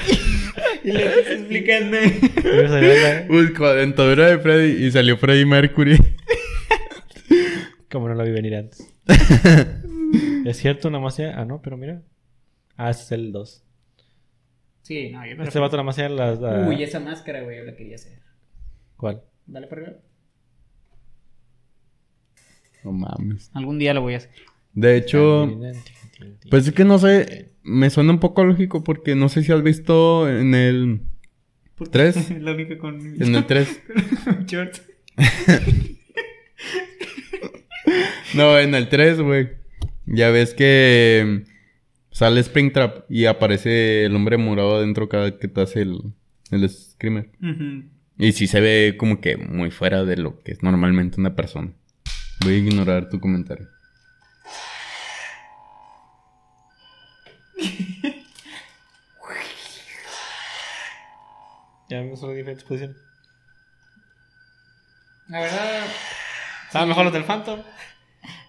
[0.83, 1.99] Y le estás explicando.
[3.29, 5.99] Buscó dentadura de Freddy y salió Freddy Mercury.
[7.91, 8.89] Como no lo vi venir antes.
[10.47, 11.39] es cierto, nada más ya.
[11.39, 12.01] Ah, no, pero mira.
[12.79, 13.63] Ah, es el 2.
[14.91, 16.41] Sí, no, yo Este vato nada más ya las.
[16.41, 18.19] la- Uy, esa máscara, güey, yo la quería hacer.
[18.97, 19.23] ¿Cuál?
[19.47, 19.99] Dale para arriba.
[22.83, 23.53] No mames.
[23.55, 24.33] Algún día lo voy a hacer.
[24.73, 25.49] De hecho,
[26.51, 29.63] pues es que no sé, me suena un poco lógico porque no sé si has
[29.63, 31.03] visto en el
[31.93, 32.29] ¿Tres?
[32.41, 32.99] la única con.
[33.01, 33.83] en el 3.
[34.47, 34.83] shorts.
[38.35, 39.51] No, en el 3, güey.
[40.07, 41.45] Ya ves que
[42.21, 46.13] sale Springtrap y aparece el hombre morado adentro cada que te hace el,
[46.51, 47.31] el screamer.
[48.19, 51.73] Y sí se ve como que muy fuera de lo que es normalmente una persona.
[52.45, 53.69] Voy a ignorar tu comentario.
[61.89, 62.97] Ya vimos solo diferentes posiciones.
[65.27, 65.87] La verdad.
[66.67, 67.63] Estaban mejor los del Phantom.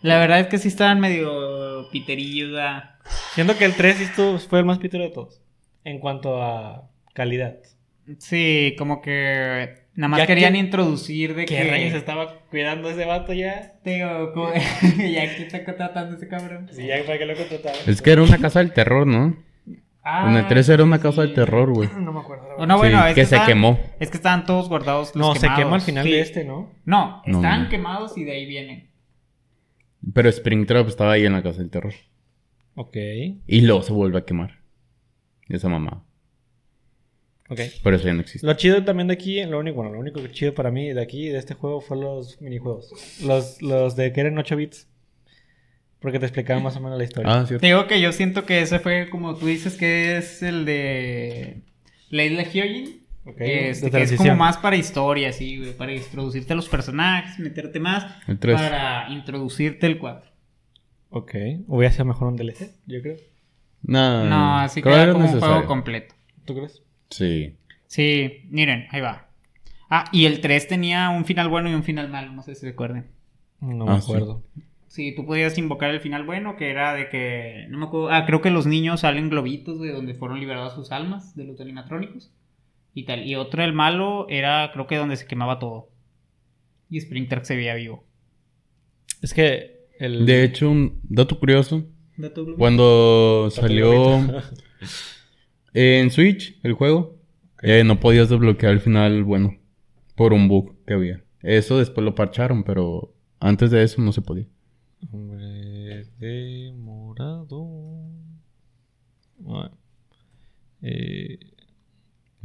[0.02, 2.96] La verdad es que sí estaban medio piterillos, ¿verdad?
[3.34, 5.42] Siendo que el 3 sí estuvo- fue el más pitero de todos.
[5.84, 7.56] En cuanto a calidad.
[8.20, 11.70] Sí, como que nada más Ya querían que- introducir de ¿Qué que...
[11.70, 13.74] rayos estaba cuidando ese vato ya?
[13.86, 14.54] Digo, como-
[14.98, 16.68] ya que está contratando ese cabrón.
[16.72, 17.82] Sí, ya para que lo contrataron.
[17.88, 19.38] Es que era una casa del terror, ¿no?
[20.04, 21.28] Ah, en el 3 era una casa sí.
[21.28, 21.90] del terror, güey.
[22.00, 22.44] No me acuerdo.
[22.48, 22.68] la O verdad.
[22.68, 23.80] no, bueno, Sí, es que se estaban- quemó.
[24.00, 25.16] Es que estaban todos guardados.
[25.16, 26.12] los No, se quema al final Sí.
[26.12, 26.72] de este, ¿no?
[26.86, 27.70] No, No, estaban no.
[27.70, 28.90] quemados y de ahí vienen.
[30.14, 31.94] Pero Springtrap estaba ahí en la casa del terror.
[32.76, 32.98] Ok.
[33.48, 34.60] Y luego se vuelve a quemar.
[35.48, 36.06] Esa mamá.
[37.50, 37.60] Ok.
[37.84, 38.48] Por eso ya no existe.
[38.48, 41.02] Lo chido también de aquí, lo único, bueno, lo único que chido para mí de
[41.02, 42.94] aquí, de este juego, fue los minijuegos.
[43.24, 44.88] Los, los de que eran 8 bits.
[46.00, 47.32] Porque te explicaban más o menos la historia.
[47.32, 47.62] Ah, cierto.
[47.62, 51.62] Te digo que yo siento que ese fue como tú dices que es el de
[52.10, 53.01] la isla Hyojin.
[53.26, 57.80] Este, que es como más para historia, así, güey, para introducirte a los personajes, meterte
[57.80, 58.60] más, El 3.
[58.60, 60.32] para introducirte el 4.
[61.12, 61.36] Ok.
[61.68, 63.18] Hubiera sido mejor un DLC, yo creo.
[63.84, 66.16] No, No, así creo queda era como un juego completo.
[66.46, 66.82] ¿Tú crees?
[67.10, 67.56] Sí.
[67.88, 69.28] Sí, miren, ahí va.
[69.90, 72.66] Ah, y el 3 tenía un final bueno y un final malo, no sé si
[72.66, 73.08] recuerden.
[73.60, 74.12] No me Ah, sí.
[74.12, 74.44] acuerdo.
[74.88, 77.66] Sí, tú podías invocar el final bueno, que era de que.
[77.70, 78.10] No me acuerdo.
[78.12, 81.62] Ah, creo que los niños salen globitos de donde fueron liberadas sus almas de los
[81.62, 82.32] animatrónicos.
[82.94, 83.26] Y tal.
[83.26, 85.90] Y otro, el malo, era creo que donde se quemaba todo.
[86.90, 88.06] Y Springtrap se veía vivo.
[89.22, 90.26] Es que el...
[90.26, 91.86] De hecho, un dato curioso.
[92.18, 92.56] Dato.
[92.58, 94.20] Cuando salió
[95.74, 97.18] en Switch el juego,
[97.62, 99.58] eh, no podías desbloquear el final bueno
[100.16, 101.24] por un bug que había.
[101.42, 104.48] Eso después lo parcharon, pero antes de eso no se podía.
[105.12, 107.68] Hombre de morado.
[110.82, 111.40] Eh,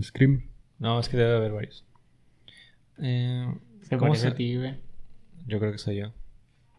[0.03, 0.49] Scream.
[0.79, 1.85] no, es que debe haber varios.
[2.99, 3.47] Eh,
[3.83, 4.75] Se ¿cómo se- a ti, güey.
[5.47, 6.13] Yo creo que soy yo.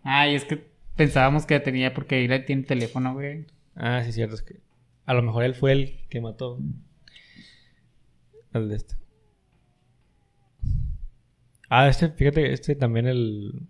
[0.04, 3.46] Ay, es que pensábamos que tenía porque él tiene teléfono, güey.
[3.76, 4.36] Ah, sí, cierto.
[4.36, 4.60] Es que
[5.06, 6.60] a lo mejor él fue el que mató
[8.54, 8.96] al de este.
[11.70, 13.68] Ah, este, fíjate, este también el.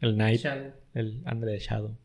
[0.00, 0.40] El Knight.
[0.40, 0.72] Shadow.
[0.92, 1.96] El Andre Shadow.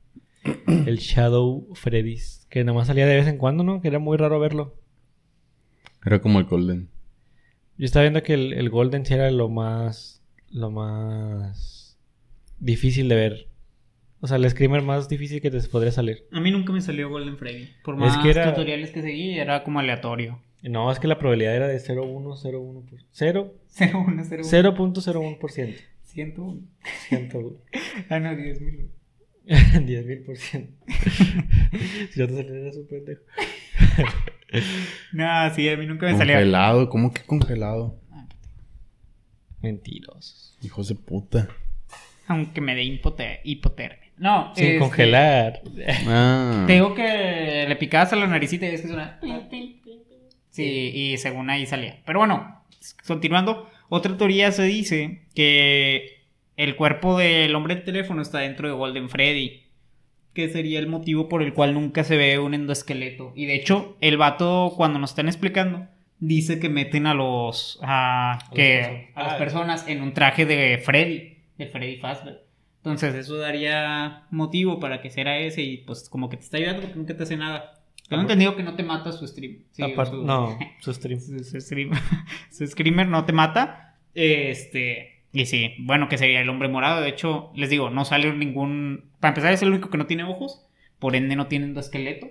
[0.67, 2.45] el Shadow Freddy's.
[2.49, 3.81] Que nomás salía de vez en cuando, ¿no?
[3.81, 4.75] Que era muy raro verlo.
[6.05, 6.89] Era como el Golden.
[7.77, 10.21] Yo estaba viendo que el, el Golden sí era lo más.
[10.49, 11.97] Lo más.
[12.59, 13.47] Difícil de ver.
[14.21, 16.25] O sea, el screamer más difícil que te podría salir.
[16.33, 17.69] A mí nunca me salió Golden Freddy.
[17.83, 20.41] Por Es más que era- tutoriales que seguí, era como aleatorio.
[20.61, 22.83] No, es que la probabilidad era de 0.101%.
[22.89, 24.43] por- 0 0101.
[24.43, 25.75] 0.01%.
[26.03, 26.61] 101.
[27.07, 27.55] 101.
[28.09, 28.89] Ah, no, 10 mil.
[29.47, 30.67] 10.000%.
[32.11, 33.21] si no te saliera eres un pendejo.
[35.13, 36.35] No, sí, a mí nunca me salía.
[36.35, 37.99] Congelado, ¿cómo que congelado?
[39.61, 40.57] Mentirosos.
[40.61, 41.49] Hijos de puta.
[42.27, 44.09] Aunque me dé hipote- hipotermia.
[44.17, 45.61] No, Sin este, congelar.
[46.07, 46.63] Ah.
[46.67, 49.19] Te digo que le picabas a la naricita y es que suena.
[50.49, 52.01] Sí, y según ahí salía.
[52.05, 52.63] Pero bueno,
[53.07, 53.69] continuando.
[53.87, 56.21] Otra teoría se dice que
[56.57, 59.63] el cuerpo del hombre del teléfono está dentro de Golden Freddy.
[60.33, 63.33] Que sería el motivo por el cual nunca se ve un endoesqueleto.
[63.35, 65.87] Y de hecho, el vato, cuando nos están explicando,
[66.19, 67.79] dice que meten a los.
[67.81, 69.37] a, las que, a las Ah.
[69.37, 71.37] personas en un traje de Freddy.
[71.57, 72.41] De Freddy Fazbear.
[72.77, 75.61] Entonces, eso daría motivo para que sea ese.
[75.63, 77.75] Y pues, como que te está ayudando porque nunca te hace nada.
[78.07, 79.57] Tengo entendido que no te mata su stream.
[79.71, 81.19] Sí, su- no, su stream.
[81.19, 81.91] su, su stream-
[82.51, 83.97] su screamer no te mata.
[84.15, 85.18] Este.
[85.31, 87.01] Y sí, bueno, que sería el hombre morado.
[87.01, 89.11] De hecho, les digo, no sale ningún.
[89.19, 90.65] Para empezar, es el único que no tiene ojos.
[90.97, 92.27] Por ende, no tiene esqueleto.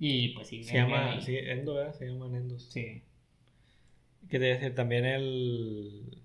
[0.00, 1.20] Y pues sí, Se llama.
[1.20, 1.94] Sí, Endo, ¿verdad?
[1.94, 2.68] Se llaman Endos.
[2.72, 3.02] Sí.
[4.28, 4.74] ¿Qué te voy a decir?
[4.74, 6.18] También el.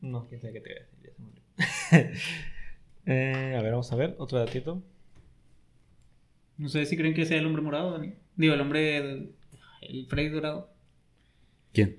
[0.00, 0.98] No, quién sabe qué te voy a decir.
[1.02, 2.12] Ya se.
[3.10, 4.14] Eh, a ver, vamos a ver.
[4.18, 4.82] Otro datito.
[6.58, 8.12] No sé si creen que sea el hombre morado, Dani.
[8.36, 8.80] Digo, el hombre.
[9.00, 9.32] del-
[9.80, 10.70] El Freddy dorado.
[11.72, 11.96] ¿Quién?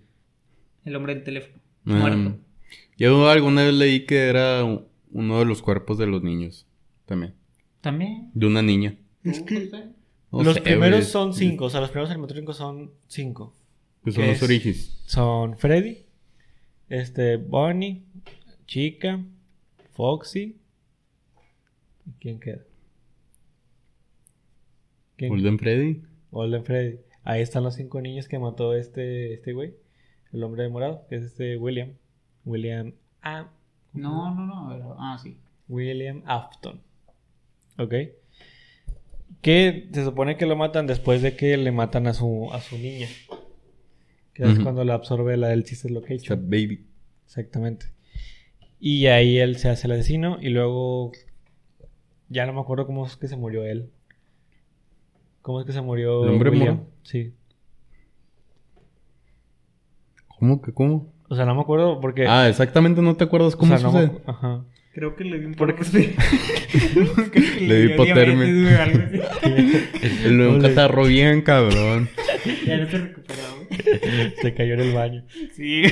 [0.85, 1.59] El hombre del teléfono.
[1.85, 2.39] Ah, Muerto.
[2.97, 4.63] Yo alguna vez leí que era
[5.11, 6.67] uno de los cuerpos de los niños.
[7.05, 7.33] También.
[7.81, 8.31] También.
[8.33, 8.97] De una niña.
[9.23, 9.69] Es que.
[10.31, 11.11] No los sé, primeros güey.
[11.11, 11.65] son cinco.
[11.65, 13.55] O sea, los primeros animatrónicos son cinco.
[14.03, 15.01] Que son ¿Qué los orígenes.
[15.05, 16.05] Son Freddy,
[16.87, 18.03] este, Bonnie,
[18.67, 19.23] Chica,
[19.93, 20.57] Foxy.
[22.05, 22.63] ¿Y quién queda?
[25.17, 25.29] ¿Quién?
[25.29, 26.01] Golden Freddy.
[26.31, 26.99] Golden Freddy.
[27.23, 29.73] Ahí están los cinco niños que mató este, este güey.
[30.31, 31.93] El hombre de morado, que es este William.
[32.49, 33.47] William A.
[33.93, 34.69] No, no, no.
[34.71, 35.37] pero- Ah, sí.
[35.67, 36.81] William Afton.
[37.77, 37.93] ¿Ok?
[39.41, 42.77] Que se supone que lo matan después de que le matan a su, a su
[42.77, 43.07] niña.
[44.33, 46.49] Que es cuando la absorbe la del Sister Esa Location.
[46.49, 46.85] baby.
[47.25, 47.87] Exactamente.
[48.79, 51.11] Y ahí él se hace el asesino y luego...
[52.29, 53.91] Ya no me acuerdo cómo es que se murió él.
[55.41, 56.75] ¿Cómo es que se murió ¿El hombre William?
[56.75, 56.89] morado?
[57.03, 57.33] Sí.
[60.37, 61.11] ¿Cómo que cómo?
[61.29, 62.25] O sea, no me acuerdo porque...
[62.27, 64.11] Ah, exactamente no te acuerdas cómo o sea, sucede.
[64.25, 64.65] Ajá.
[64.93, 68.83] Creo que le di un Porque- Creo que Le di dio hipotermia.
[68.83, 69.21] así.
[70.25, 72.09] El un le- catarro bien, cabrón.
[72.65, 74.33] Ya no se recuperó, güey.
[74.41, 75.23] se cayó en el baño.
[75.53, 75.83] Sí.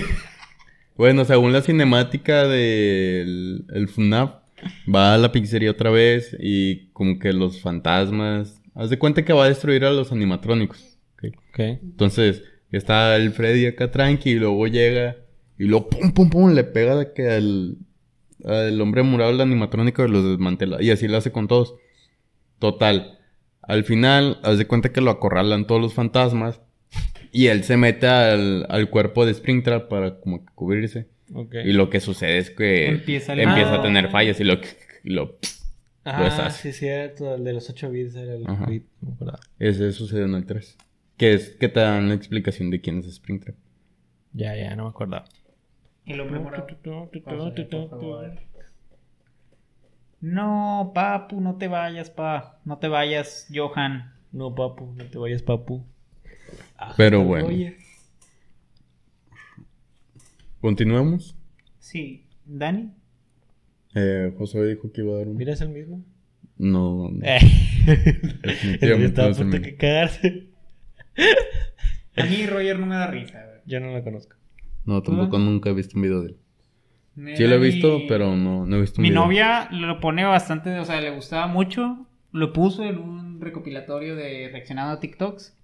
[0.95, 4.31] Bueno, según la cinemática del el FNAF,
[4.93, 8.61] va a la pizzería otra vez y como que los fantasmas...
[8.73, 10.97] Haz de cuenta que va a destruir a los animatrónicos.
[11.13, 11.25] ¿ok?
[11.49, 11.59] Ok.
[11.59, 15.17] Entonces, está el Freddy acá tranqui y luego llega
[15.57, 17.77] y luego pum, pum, pum, le pega de que al,
[18.45, 20.81] al hombre el animatrónico, y los desmantela.
[20.81, 21.75] Y así lo hace con todos.
[22.59, 23.19] Total.
[23.61, 26.61] Al final, haz de cuenta que lo acorralan todos los fantasmas
[27.31, 31.07] y él se mete al, al cuerpo de Springtrap para como que cubrirse.
[31.65, 34.55] Y lo que sucede es que Empieza a tener fallas y lo...
[35.03, 35.37] y lo
[36.09, 37.35] Ah, sí, cierto.
[37.35, 38.69] El de los 8 bits era el Ajá.
[39.59, 40.77] ese sucede en el 3.
[41.17, 43.55] Que es que te dan la explicación de quién es Springtrap.
[44.31, 45.25] Ya, ya, no me acordaba.
[46.07, 48.33] El ver, por favor.
[50.21, 52.59] No, papu, no te vayas, pa.
[52.63, 54.13] No te vayas, Johan.
[54.31, 55.85] No, papu, no te vayas, papu.
[56.95, 57.49] Pero Hasta bueno.
[57.49, 57.75] luego,
[60.61, 61.35] ¿Continuamos?
[61.79, 62.25] Sí.
[62.45, 62.91] ¿Dani?
[63.95, 65.37] Eh, José dijo que iba a dar un...
[65.37, 66.03] Mira, es el mismo.
[66.57, 67.19] No, no.
[67.25, 67.39] Eh.
[68.43, 70.47] Definitivamente Estaba no a es el punto que cagarse.
[72.15, 73.61] A mí Roger no me da risa.
[73.65, 74.36] Yo no la conozco.
[74.87, 76.37] No, tampoco nunca he visto un video de él.
[77.35, 79.23] Sí lo he visto, mi- pero no, no he visto un Mi video.
[79.25, 82.05] novia lo pone bastante, o sea, le gustaba mucho.
[82.31, 85.55] Lo puso en un recopilatorio de reaccionado a TikToks.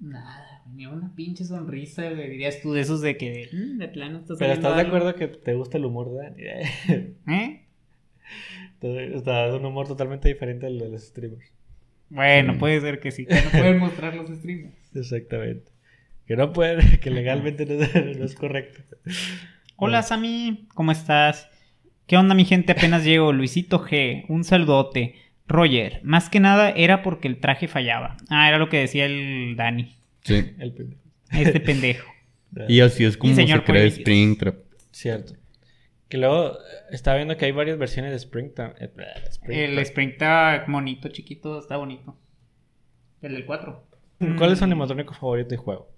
[0.00, 4.18] Nada, ni una pinche sonrisa, güey, dirías tú de esos de que "Mm, de plano
[4.18, 4.96] estás Pero estás de algo".
[4.96, 6.42] acuerdo que te gusta el humor de Dani.
[7.40, 7.64] ¿Eh?
[8.80, 11.52] Está un humor totalmente diferente al de los streamers.
[12.10, 14.72] Bueno, puede ser que sí, que no pueden mostrar los streams.
[14.94, 15.72] Exactamente.
[16.28, 18.82] Que no puede, que legalmente no es, no es correcto.
[19.76, 21.48] Hola Sammy, ¿cómo estás?
[22.06, 22.72] ¿Qué onda mi gente?
[22.72, 23.32] Apenas llego.
[23.32, 25.14] Luisito G, un saludote.
[25.46, 28.18] Roger, más que nada era porque el traje fallaba.
[28.28, 29.96] Ah, era lo que decía el Dani.
[30.20, 30.52] Sí.
[30.58, 31.02] El pendejo.
[31.32, 32.12] Este pendejo.
[32.68, 33.86] Y así es como señor se crea.
[33.86, 34.56] Springtrap.
[34.90, 35.32] Cierto.
[36.08, 36.56] Que luego eh,
[36.90, 38.76] estaba viendo que hay varias versiones de Springtrap.
[38.82, 38.90] eh,
[39.30, 39.70] Springtrap.
[39.70, 42.18] El Spring está monito, chiquito, está bonito.
[43.22, 43.86] El del 4.
[44.36, 45.90] ¿Cuál es su animatrónico favorito de juego?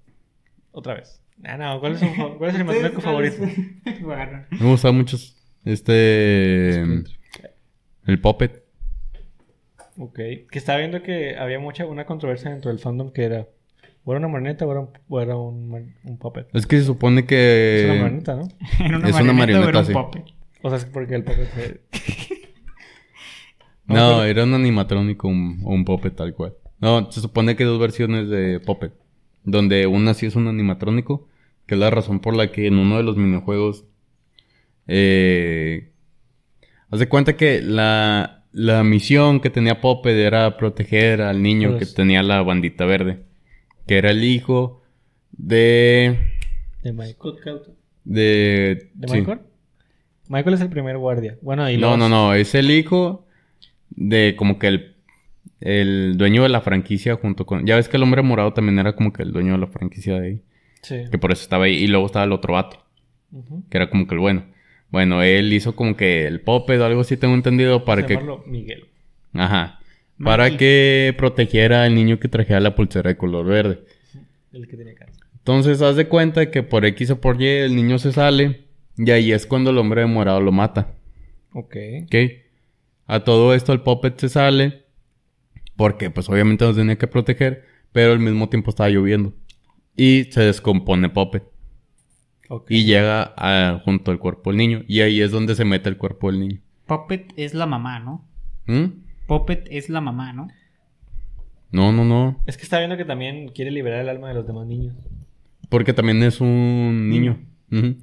[0.72, 1.20] Otra vez.
[1.44, 3.36] Ah, no, ¿cuál es, su, fa- cuál es su animatrónico favorito?
[4.02, 4.44] bueno.
[4.50, 5.16] Me gusta mucho
[5.64, 6.80] este...
[8.06, 8.64] El Puppet.
[9.98, 10.14] Ok.
[10.16, 13.46] Que estaba viendo que había mucha una controversia dentro del fandom que era.
[14.04, 16.48] ¿O era una marioneta o era un, o era un, man- un puppet?
[16.54, 17.24] Es que se supone Es
[17.84, 17.98] una que...
[18.00, 18.48] marioneta, ¿no?
[18.84, 19.92] Era una Es una marioneta, o era un sí.
[19.92, 20.24] puppet.
[20.62, 21.80] O sea, es porque el puppet se-
[23.86, 26.54] No, era un animatrónico o un, un Puppet tal cual.
[26.80, 28.92] No, se supone que hay dos versiones de Puppet.
[29.44, 31.26] Donde una sí es un animatrónico,
[31.66, 33.84] que es la razón por la que en uno de los minijuegos...
[34.92, 35.90] Eh,
[36.90, 41.88] haz de cuenta que la, la misión que tenía Puppet era proteger al niño Pues-
[41.90, 43.20] que tenía la bandita verde.
[43.86, 44.82] Que era el hijo
[45.32, 46.18] de...
[46.82, 47.34] de Michael.
[48.04, 48.90] De...
[48.94, 49.14] ¿De sí.
[49.14, 49.40] Michael?
[50.28, 51.38] Michael es el primer guardia.
[51.42, 53.26] Bueno, y No, los- no, no, es el hijo
[53.90, 54.94] de como que el,
[55.60, 57.66] el dueño de la franquicia junto con...
[57.66, 60.18] Ya ves que el hombre morado también era como que el dueño de la franquicia
[60.18, 60.42] de ahí.
[60.82, 60.96] Sí.
[61.10, 61.74] Que por eso estaba ahí.
[61.74, 62.82] Y luego estaba el otro vato,
[63.32, 63.64] Ujú.
[63.68, 64.44] que era como que el bueno.
[64.90, 68.18] Bueno, él hizo como que el Puppet o algo así, tengo entendido, para que...
[68.46, 68.86] Miguel.
[69.34, 69.78] Ajá.
[70.22, 73.80] Para que protegiera al niño que trajera la pulsera de color verde.
[74.52, 75.24] El que tenía cáncer.
[75.38, 78.62] Entonces, haz de cuenta que por X o por Y el niño se sale.
[78.98, 80.88] Y ahí es cuando el hombre morado lo mata.
[81.54, 81.76] Ok.
[82.04, 82.14] ¿Ok?
[83.06, 84.82] A todo esto el Puppet se sale.
[85.80, 87.64] Porque pues obviamente nos tenía que proteger.
[87.90, 89.32] Pero al mismo tiempo estaba lloviendo.
[89.96, 91.42] Y se descompone Puppet.
[92.50, 92.70] ok.
[92.70, 94.82] Y llega a- junto al cuerpo del niño.
[94.86, 96.60] Y ahí es donde se mete el cuerpo del niño.
[96.84, 98.28] Puppet es la mamá, ¿no?
[98.66, 98.88] ¿Mm?
[99.26, 100.48] Puppet es la mamá, ¿no?
[101.72, 102.42] No, no, no.
[102.46, 104.94] Es que está viendo que también quiere liberar el alma de los demás niños.
[105.70, 107.38] Porque también es un niño.
[107.72, 107.96] Ujú.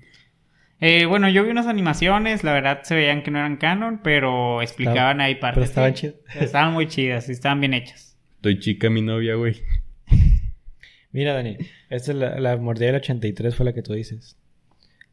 [0.80, 4.62] Eh, bueno, yo vi unas animaciones, la verdad se veían que no eran canon, pero
[4.62, 5.56] explicaban ahí partes.
[5.56, 6.02] pero estaban sí.
[6.14, 6.36] chidas.
[6.42, 8.18] Estaban muy chidas, y estaban bien hechas.
[8.36, 9.62] Estoy chica mi novia, güey.
[11.12, 11.58] Mira, Dani.
[11.90, 14.38] Esta es la, la mordida del 83 fue la que tú dices.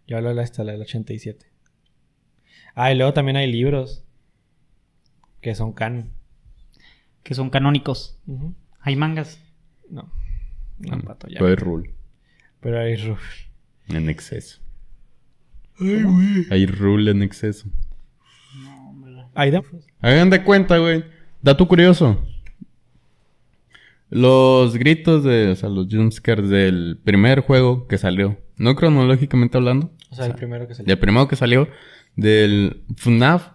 [0.07, 1.47] Yo hablo de esta, la del 87.
[2.75, 4.05] Ah, y luego también hay libros.
[5.41, 6.13] Que son canon.
[7.23, 8.19] Que son canónicos.
[8.81, 9.41] Hay mangas.
[9.89, 10.13] No.
[10.79, 11.39] No, pato, ya.
[11.39, 11.95] Pero hay rule.
[12.61, 13.19] Pero hay ru-
[13.89, 14.61] En exceso.
[16.51, 17.69] Hay rule en exceso.
[19.35, 19.63] Hay da-
[20.01, 21.05] Hagan de cuenta, güey.
[21.43, 22.25] Dato curioso.
[24.11, 29.91] Los gritos de, o sea, los jumpscares del primer juego que salió, no cronológicamente hablando,
[30.11, 30.87] O sea, el primero que salió.
[30.89, 31.69] del primero que salió,
[32.15, 33.49] del FNAF,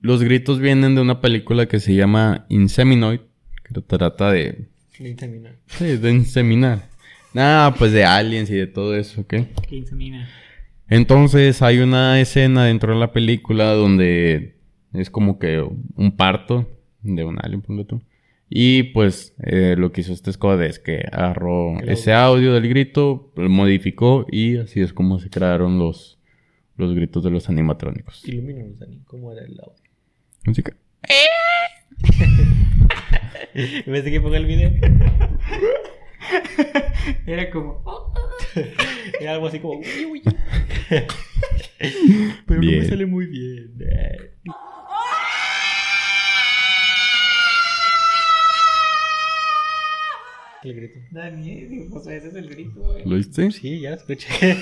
[0.00, 3.20] los gritos vienen de una película que se llama Inseminoid,
[3.64, 4.68] que trata de,
[5.00, 5.56] Ni terminar.
[5.66, 6.88] sí, de inseminar.
[7.34, 9.34] Nah, pues de aliens y de todo eso, ¿ok?
[9.68, 10.28] Que insemina.
[10.88, 14.56] Entonces hay una escena dentro de la película donde
[14.92, 16.68] es como que un parto
[17.02, 18.02] de un alien, ponle tú.
[18.50, 23.32] Y pues eh, lo que hizo este Scott es que agarró ese audio del grito,
[23.36, 26.18] lo modificó y así es como se crearon los,
[26.76, 28.22] los gritos de los animatrónicos.
[28.28, 29.00] Ilumínanos, Dani.
[29.06, 29.82] ¿Cómo era el audio?
[30.46, 30.74] Así que-
[33.86, 34.70] ¿Ves que ponga el video?
[37.26, 37.82] Era como.
[39.20, 39.78] Era algo así como...
[39.78, 40.22] "Uy, uy".
[42.46, 43.74] Pero no me sale muy bien.
[43.80, 44.16] Eh.
[50.64, 51.00] El grito.
[51.10, 53.04] Daniel, o sea, ese es el grito, güey.
[53.04, 53.50] ¿Lo viste?
[53.50, 54.56] Sí, ya lo escuché.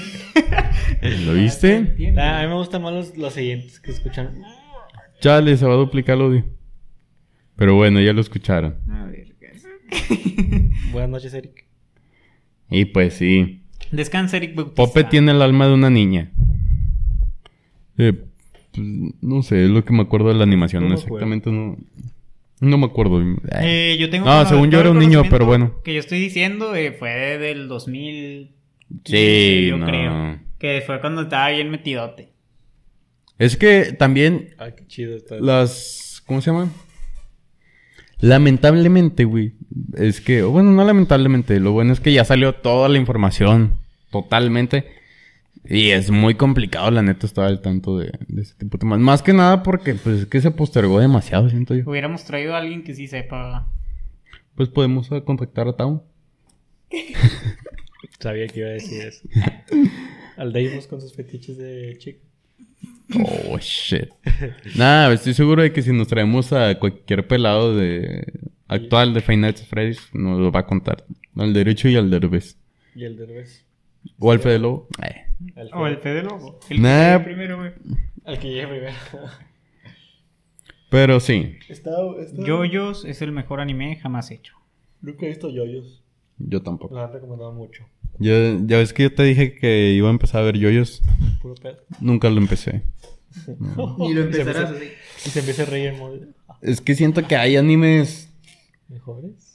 [1.27, 1.77] ¿Lo viste?
[1.77, 2.21] Entiendo.
[2.23, 4.43] Ah, a mí me gustan más los, los siguientes que escuchan.
[5.21, 6.45] Chale, se va a duplicar el audio.
[7.57, 8.79] Pero bueno, ya lo escucharon.
[8.89, 9.35] A ver.
[10.93, 11.67] Buenas noches, Eric.
[12.71, 13.60] Y pues sí.
[13.91, 14.83] Descansa, Eric Bautista.
[14.83, 16.31] Pope tiene el alma de una niña.
[17.99, 18.13] Eh,
[18.73, 18.87] pues,
[19.21, 20.85] no sé, es lo que me acuerdo de la animación.
[20.85, 21.77] No me Exactamente no.
[22.61, 23.23] No me acuerdo.
[23.53, 25.81] Eh, yo tengo No, según yo era un niño, pero bueno.
[25.83, 28.51] Que yo estoy diciendo eh, fue del 2000.
[29.05, 29.87] Sí, yo no.
[29.87, 30.39] creo.
[30.59, 32.29] Que fue cuando estaba bien metidote.
[33.39, 35.37] Es que también Ay, qué chido está.
[35.37, 36.23] las...
[36.27, 36.71] ¿Cómo se llaman?
[38.21, 39.55] Lamentablemente, güey.
[39.97, 40.43] Es que...
[40.43, 41.59] Bueno, no lamentablemente.
[41.59, 43.80] Lo bueno es que ya salió toda la información.
[44.11, 44.87] Totalmente.
[45.65, 48.99] Y es muy complicado, la neta, estar al tanto de, de ese tipo de temas.
[48.99, 51.85] Más que nada porque, pues, es que se postergó demasiado, siento yo.
[51.87, 53.67] Hubiéramos traído a alguien que sí sepa.
[54.55, 56.03] Pues podemos eh, contactar a Town.
[58.19, 59.29] Sabía que iba a decir eso.
[60.37, 62.21] Al Deimos con sus fetiches de chico.
[63.15, 64.09] Oh, shit.
[64.77, 68.25] Nada, estoy seguro de que si nos traemos a cualquier pelado de
[68.69, 71.05] actual de Nights at Freddy's, nos lo va a contar.
[71.37, 72.57] Al derecho y al derbez.
[72.95, 73.65] Y el Derbez.
[74.19, 74.89] O al Fede Lobo.
[75.03, 75.25] Eh.
[75.75, 76.59] O el Fede Lobo.
[76.69, 77.19] El Nah.
[77.19, 77.73] que primero, güey.
[78.25, 78.95] al que llegue primero.
[80.91, 81.91] Pero sí, está,
[82.21, 82.43] está...
[82.45, 84.55] Yoyos es el mejor anime jamás hecho.
[85.01, 86.03] Nunca he visto yoyos.
[86.39, 86.95] yo tampoco.
[86.95, 87.85] Lo han recomendado mucho.
[88.19, 88.33] Ya,
[88.67, 91.03] ya ves que yo te dije que iba a empezar a ver yoyos.
[91.41, 91.79] Puro pedo.
[92.01, 92.83] Nunca lo empecé.
[94.01, 94.87] Y lo empezarás así.
[95.27, 96.19] Y se empieza a reír en modo...
[96.49, 98.29] "Ah, Es que siento que hay animes.
[98.89, 99.50] ¿Mejores?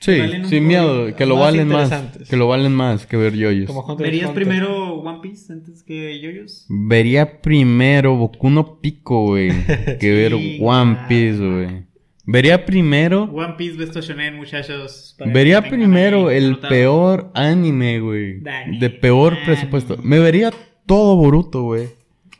[0.00, 1.90] Sí, sin miedo, que lo más valen más.
[2.28, 3.70] Que lo valen más que ver yoyos.
[3.98, 4.44] ¿Verías Hunter.
[4.44, 6.64] primero One Piece antes que Yoyos?
[6.68, 9.50] Vería primero Boku no Pico, güey.
[10.00, 10.98] Que ver One.
[11.08, 11.84] Piece, güey.
[12.24, 13.24] Vería primero.
[13.24, 15.16] One Piece, Besto Shonen, muchachos.
[15.18, 18.40] Vería primero ahí el peor anime, güey.
[18.78, 19.98] De peor presupuesto.
[20.02, 20.50] Me vería
[20.86, 21.88] todo Boruto, güey.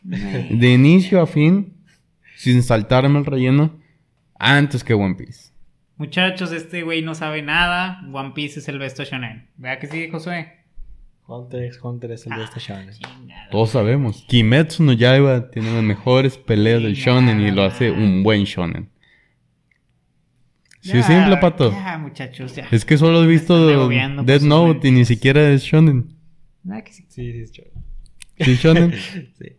[0.03, 1.74] De inicio a fin.
[2.36, 3.78] Sin saltarme el relleno.
[4.38, 5.53] Antes que One Piece.
[5.97, 8.01] Muchachos, este güey no sabe nada.
[8.12, 9.49] One Piece es el Besto Shonen.
[9.57, 10.53] ¿Verdad que sí, Josué?
[11.26, 12.90] Hunter x Hunter es el Ah, shonen.
[12.90, 13.49] chingada.
[13.51, 14.24] Todos sabemos.
[14.28, 18.90] Kimetsu no Yaiba tiene las mejores peleas del shonen y lo hace un buen shonen.
[20.80, 21.70] Sí, Ya, simple, pato.
[21.70, 22.66] Ya, muchachos, ya.
[22.70, 26.14] Es que solo he visto Death sus Note y ni siquiera es shonen.
[26.62, 27.07] ¿Verdad que sí?
[27.09, 27.72] Sí, sí, es shonen.
[28.40, 28.92] Sí, shonen.
[29.38, 29.57] Sí.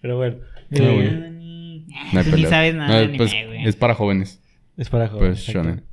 [0.00, 0.36] Pero bueno.
[0.56, 1.30] Ah, eh, bueno.
[1.30, 3.64] Ni- No hay Tú ni sabes nada No, de anime, pues, güey.
[3.66, 4.39] es para jóvenes.
[4.80, 5.44] Es para jóvenes.
[5.44, 5.84] Pues shonen.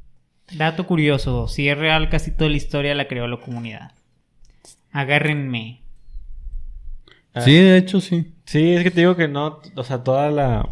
[0.56, 3.92] Dato curioso, si es real, casi toda la historia la creó la comunidad.
[4.92, 5.82] Agárrenme.
[7.34, 7.42] Ah.
[7.42, 8.34] Sí, de hecho sí.
[8.46, 10.70] Sí, es que te digo que no, o sea, toda la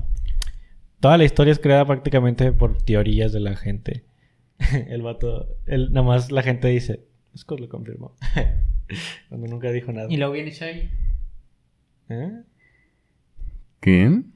[1.01, 4.05] toda la historia es creada prácticamente por teorías de la gente.
[4.87, 7.03] el vato, el, nada más la gente dice,
[7.35, 8.15] Scott lo confirmó.
[9.27, 10.07] Cuando nunca dijo nada.
[10.09, 10.89] Y luego viene Shaggy.
[12.07, 12.31] ¿Eh?
[13.81, 14.31] ¿Quién?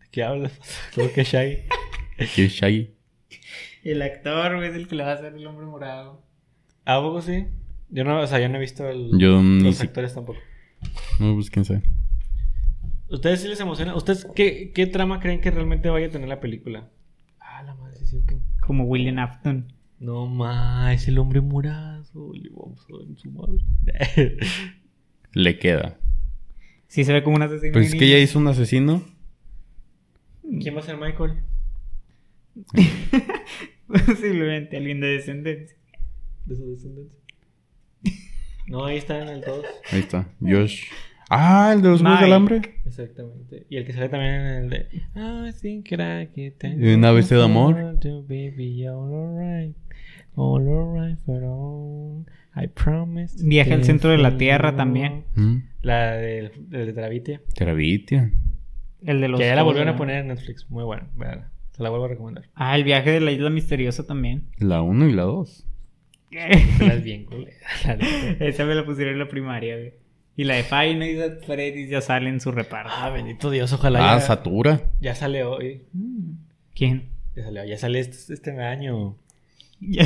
[0.00, 0.58] ¿De qué hablas?
[0.94, 1.58] Creo que Shaggy.
[2.34, 2.99] ¿Qué es Shaggy?
[3.84, 6.22] El actor, güey, es el que le va a hacer el hombre morado.
[6.84, 7.46] ¿A poco sí?
[7.88, 10.38] Yo no, o sea, yo no he visto el, Yo ni los si- actores tampoco.
[11.18, 11.82] No, pues quién sabe.
[13.08, 13.94] ¿Ustedes sí les emociona?
[13.96, 16.88] ¿Ustedes qué, qué trama creen que realmente vaya a tener la película?
[17.40, 18.40] Ah, la madre, sí cierto.
[18.60, 19.72] Como William Afton.
[19.98, 22.04] No más, el hombre morado.
[22.34, 23.58] Le vamos a dar en su madre.
[25.32, 25.98] Le queda.
[26.86, 27.72] Sí se ve como un asesino.
[27.72, 29.02] Pues es que ya hizo un asesino.
[30.60, 31.34] ¿Quién va a ser Michael?
[34.06, 35.76] Posiblemente alguien de descendencia.
[36.46, 37.18] De su descendencia.
[38.68, 39.66] No, ahí está en el todos.
[39.90, 40.28] Ahí está.
[40.40, 40.84] Josh.
[41.28, 42.74] Ah, el de los juegos del hambre.
[42.84, 43.66] Exactamente.
[43.68, 44.86] Y el que sale también en el de.
[45.14, 47.98] I think that I can take ¿Y un ABC de amor?
[48.00, 49.76] to baby, all alright.
[50.34, 52.26] All alright for all.
[52.56, 53.36] I promise.
[53.44, 55.24] Viaje al centro de la Tierra también.
[55.34, 55.56] Mm.
[55.82, 57.42] La del del de Travitia.
[57.54, 58.32] Terabitia.
[59.02, 59.38] El de los.
[59.38, 60.68] Que ya la volvieron a poner en Netflix.
[60.68, 61.52] Muy véanla.
[61.80, 62.44] La vuelvo a recomendar.
[62.54, 64.44] Ah, el viaje de la isla misteriosa también.
[64.58, 65.66] La 1 y la 2.
[66.30, 67.94] Se las bien la.
[68.38, 69.94] Esa me la pusieron en la primaria, güey.
[70.36, 72.92] Y la de Five Nights at Freddy's ya sale en su reparto.
[72.94, 74.80] Ah, bendito Dios, ojalá Ah, ya, Satura.
[75.00, 75.82] ya sale hoy.
[76.74, 77.08] ¿Quién?
[77.34, 79.16] Ya sale, ya sale este, este año.
[79.80, 80.04] Ya-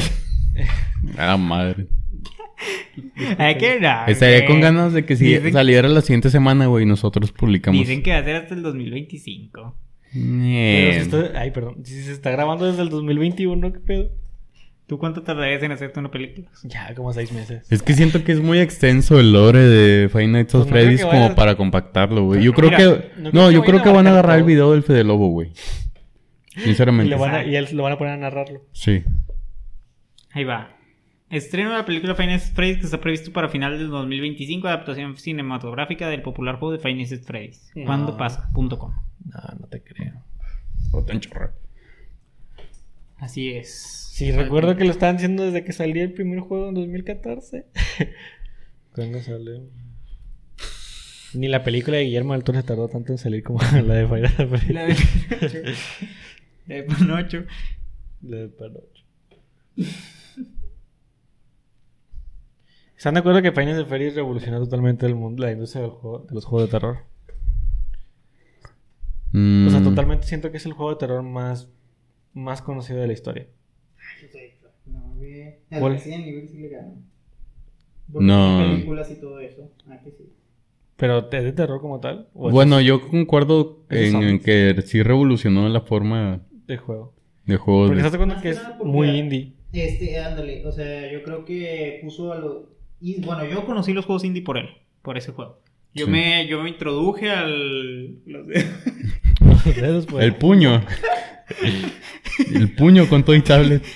[1.18, 1.86] Ah, madre.
[3.38, 6.86] Ay, qué raro, Estaría con ganas de que si Dicen- saliera la siguiente semana, güey,
[6.86, 7.80] nosotros publicamos.
[7.80, 9.76] Dicen que va a ser hasta el 2025.
[10.14, 11.84] Pero si ay, perdón.
[11.84, 14.10] Si se está grabando desde el 2021, ¿qué pedo?
[14.86, 16.46] ¿Tú cuánto tardarías en hacerte una película?
[16.62, 17.66] Ya, como seis meses.
[17.70, 20.72] Es que siento que es muy extenso el lore de Five Nights at Pues no
[20.72, 22.42] Freddy's como vaya- para compactarlo, güey.
[22.42, 23.10] Yo creo Mira, que...
[23.16, 25.28] no No, creo que yo creo que van a agarrar el video del Fede Lobo,
[25.28, 25.52] güey.
[26.56, 27.10] Y, Sinceramente.
[27.10, 28.60] le van a- y él lo van a poner a narrarlo.
[28.72, 29.02] Sí.
[30.32, 30.70] Ahí va.
[31.30, 34.68] Estreno de la película Five Nights at Freddy's que está previsto para final del 2025.
[34.68, 37.72] Adaptación cinematográfica del popular juego de Five Nights at Freddy's.
[37.74, 37.86] No.
[37.86, 38.50] ¿Cuándo pasa?
[39.24, 40.22] No, no te creo.
[40.92, 41.52] O tan chorro.
[43.16, 43.70] Así es.
[44.12, 47.66] Sí, recuerdo que lo estaban haciendo desde que salía el primer juego en 2014.
[48.94, 49.62] ¿Cuándo salió?
[51.34, 54.06] Ni la película de Guillermo del Toro se tardó tanto en salir como la de.
[54.68, 55.74] La de
[56.66, 57.44] La de Pinocho.
[58.22, 59.04] La de Panocho.
[62.96, 66.34] ¿Están de acuerdo que Final Fantasy revolucionó totalmente el mundo, la industria del juego- de
[66.34, 66.98] los juegos de terror?
[69.36, 71.68] O sea, Mm, totalmente siento que es el juego de terror más,
[72.34, 73.46] más conocido de la historia.
[74.86, 75.14] No.
[75.20, 75.92] El ¿Cuál?
[75.94, 76.94] Resident Evil sí le ganó.
[78.08, 78.58] No.
[78.62, 79.70] películas y todo eso.
[79.88, 80.24] Ah, que sí.
[80.96, 82.28] ¿Pero es de terror como tal?
[82.34, 87.12] ¿O es Bueno, yo concuerdo en, que sí revolucionó la forma de juego?
[87.46, 87.86] de juego.
[87.88, 89.52] Porque de- estás de cuenta que que es muy indie.
[89.72, 92.66] Este, ándale, o sea, yo creo que puso a los...
[93.00, 94.68] Y bueno, yo conocí los juegos indie por él,
[95.02, 95.58] por ese juego.
[95.94, 96.12] Yo, Sí.
[96.12, 98.22] me, yo me introduje al...
[98.24, 98.64] los de-
[99.64, 100.24] Los dedos, pues.
[100.24, 100.82] El puño.
[102.54, 103.82] el puño con todo y tablet.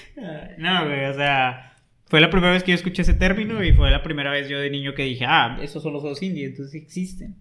[0.58, 3.92] No, güey, o sea, fue la primera vez que yo escuché ese término y fue
[3.92, 6.74] la primera vez yo de niño que dije, ah, esos son los juegos indie, entonces
[6.74, 7.36] existen.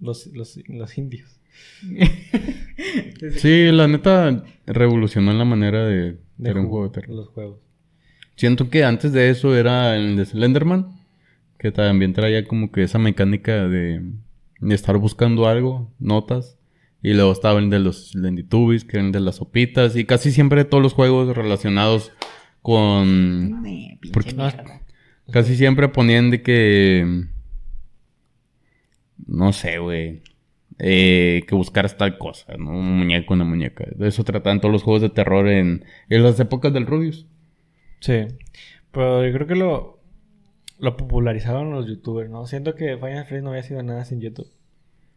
[0.00, 1.38] Los, los, los indios.
[1.86, 7.14] Entonces, Sí, la neta revolucionó la manera de De hacer un ju- juego de terror.
[7.16, 7.58] Los juegos.
[8.36, 10.88] Siento que antes de eso era el de Slenderman,
[11.58, 14.00] que también traía como que esa mecánica de,
[14.60, 16.56] de estar buscando algo, notas.
[17.04, 19.94] Y luego estaba el de los Lenditubbies, que era el de las sopitas.
[19.94, 22.10] Y casi siempre todos los juegos relacionados
[22.62, 23.60] con...
[23.62, 24.80] me, pinche Porque- mierda.
[25.30, 27.24] Casi siempre ponían de que...
[29.26, 30.22] No sé, güey.
[30.78, 32.70] eh, que buscaras tal cosa, ¿no?
[32.70, 33.84] Un muñeco, una muñeca.
[33.94, 37.26] De eso trataban todos los juegos de terror en, en las épocas del Rubius.
[38.00, 38.26] Sí.
[38.90, 40.00] Pero yo creo que lo,
[40.78, 42.46] lo popularizaron los youtubers, ¿no?
[42.46, 44.48] Siento que Final Fantasy no había sido nada sin YouTube.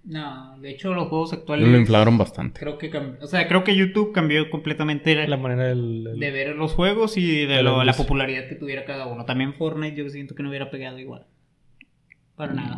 [0.10, 1.68] No, de hecho los juegos actuales...
[1.68, 2.62] Lo inflaron bastante.
[2.62, 6.16] Creo que cambió, o sea, creo que YouTube cambió completamente la, La manera del...
[6.18, 8.06] de ver los juegos y de de la lo- la industria.
[8.06, 9.26] popularidad que tuviera cada uno.
[9.26, 11.26] También Fortnite yo siento que no hubiera pegado igual.
[12.38, 12.78] Para nada.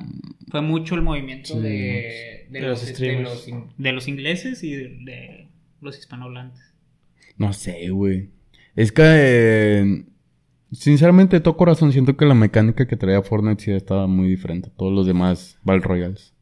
[0.50, 1.60] Fue mucho el movimiento Sí.
[1.60, 3.30] de, de De los, los de, streamers.
[3.30, 5.48] los, in- de los ingleses y de, de
[5.82, 6.74] los hispanohablantes.
[7.38, 8.30] No sé, güey.
[8.76, 9.04] Es que...
[9.06, 10.04] eh,
[10.72, 14.70] sinceramente, de todo corazón, siento que la mecánica que traía Fortnite sí estaba muy diferente
[14.70, 16.34] a todos los demás Battle Royales.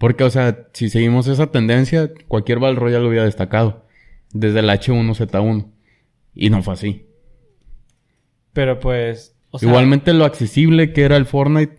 [0.00, 3.84] Porque, o sea, si seguimos esa tendencia, cualquier Battle Royale lo hubiera destacado.
[4.32, 5.66] Desde el H1Z1.
[6.34, 7.06] Y no fue así.
[8.52, 9.36] Pero pues...
[9.50, 11.78] O sea, Igualmente lo accesible que era el Fortnite.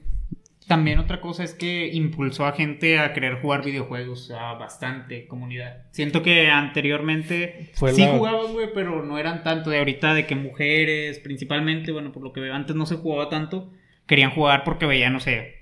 [0.68, 5.86] También otra cosa es que impulsó a gente a querer jugar videojuegos, a bastante comunidad.
[5.92, 10.28] Siento que anteriormente Fue sí la- jugaban, güey, pero no eran tanto de ahorita de
[10.28, 13.72] que mujeres, principalmente, bueno, por lo que veo, antes no se jugaba tanto,
[14.06, 15.56] querían jugar porque veían, no sé,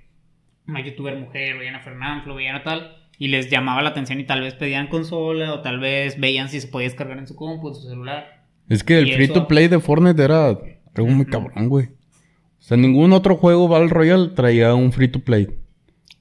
[0.69, 4.23] una youtuber mujer, veían a Fernanflo, veían a tal, y les llamaba la atención y
[4.25, 7.69] tal vez pedían consola o tal vez veían si se podía descargar en su compu,
[7.69, 8.43] en su celular.
[8.69, 11.85] Es que el Y free eso- to play de Fortnite era algo muy cabrón, güey.
[11.87, 15.47] O sea, ningún otro juego Battle Royale traía un free to play.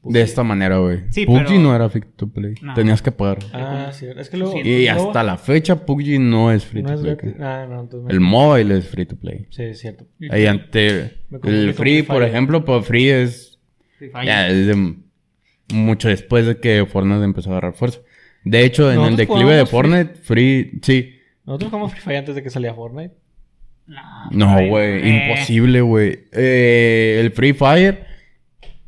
[0.04, 1.00] De esta manera, güey.
[1.10, 2.54] Sí, PUBG pero- no era free to play.
[2.62, 2.72] No.
[2.72, 3.38] Tenías que pagar.
[3.52, 4.06] Ah, sí.
[4.16, 4.58] Es que luego...
[4.58, 7.34] Y luego- hasta la fecha PUBG no es free No to es play.
[7.40, 8.06] Ah, no, entonces...
[8.06, 9.46] me- El mobile es free to play.
[9.50, 10.06] Sí, es cierto.
[10.30, 13.47] Ahí ante el free, por ejemplo, pues free es.
[14.24, 14.94] Ya es de
[15.72, 18.00] mucho después de que Fortnite empezó a agarrar fuerza.
[18.44, 21.14] De hecho, en el declive de Fortnite, free, sí.
[21.44, 23.14] Nosotros jugamos Free Fire antes de que salía Fortnite.
[24.30, 25.30] No, güey, eh.
[25.30, 26.26] imposible, güey.
[26.32, 28.06] Eh, el Free Fire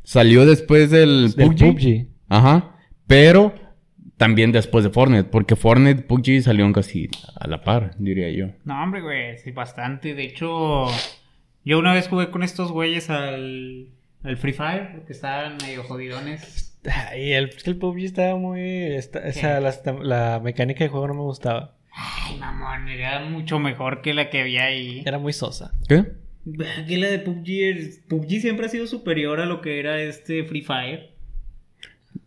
[0.03, 1.59] salió después del, Del PUBG.
[1.59, 2.07] PUBG.
[2.29, 2.75] Ajá.
[3.07, 3.53] Pero
[4.17, 8.53] también después de Fortnite, porque Fortnite y PUBG salieron casi a la par, diría yo.
[8.63, 10.13] No, hombre, güey, sí, bastante.
[10.13, 10.85] De hecho,
[11.65, 13.87] yo una vez jugué con estos güeyes al,
[14.23, 16.67] al Free Fire, porque estaban medio jodidones.
[17.17, 18.61] Y el, es que el PUBG estaba muy...
[18.95, 21.75] esta- o sea, la, la mecánica de juego no me gustaba.
[21.93, 25.03] Ay, mamón, era mucho mejor que la que había ahí.
[25.05, 25.73] Era muy sosa.
[25.87, 26.05] ¿Qué?
[26.87, 30.61] Que la de PUBG, PUBG siempre ha sido superior a lo que era este Free
[30.63, 31.11] Fire.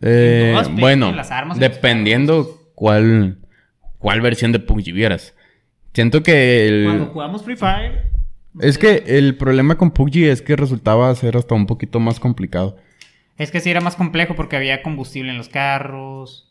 [0.03, 3.39] Eh, bueno, en las armas, dependiendo cuál,
[3.99, 5.35] cuál versión de PUBG vieras.
[5.95, 6.85] Siento que el...
[6.85, 8.11] Cuando jugamos Free Fire...
[8.61, 12.77] Es que el problema con PUBG es que resultaba ser hasta un poquito más complicado.
[13.37, 16.51] Es que sí era más complejo porque había combustible en los carros.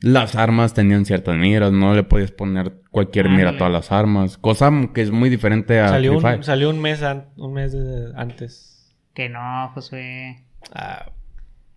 [0.00, 4.36] Las armas tenían ciertas miras, no le podías poner cualquier mira a todas las armas.
[4.38, 6.44] Cosa que es muy diferente a Salió Free un, Fire.
[6.44, 8.94] salió un mes, an- un mes de- antes.
[9.14, 10.42] Que no, Josué.
[10.72, 11.10] Ah,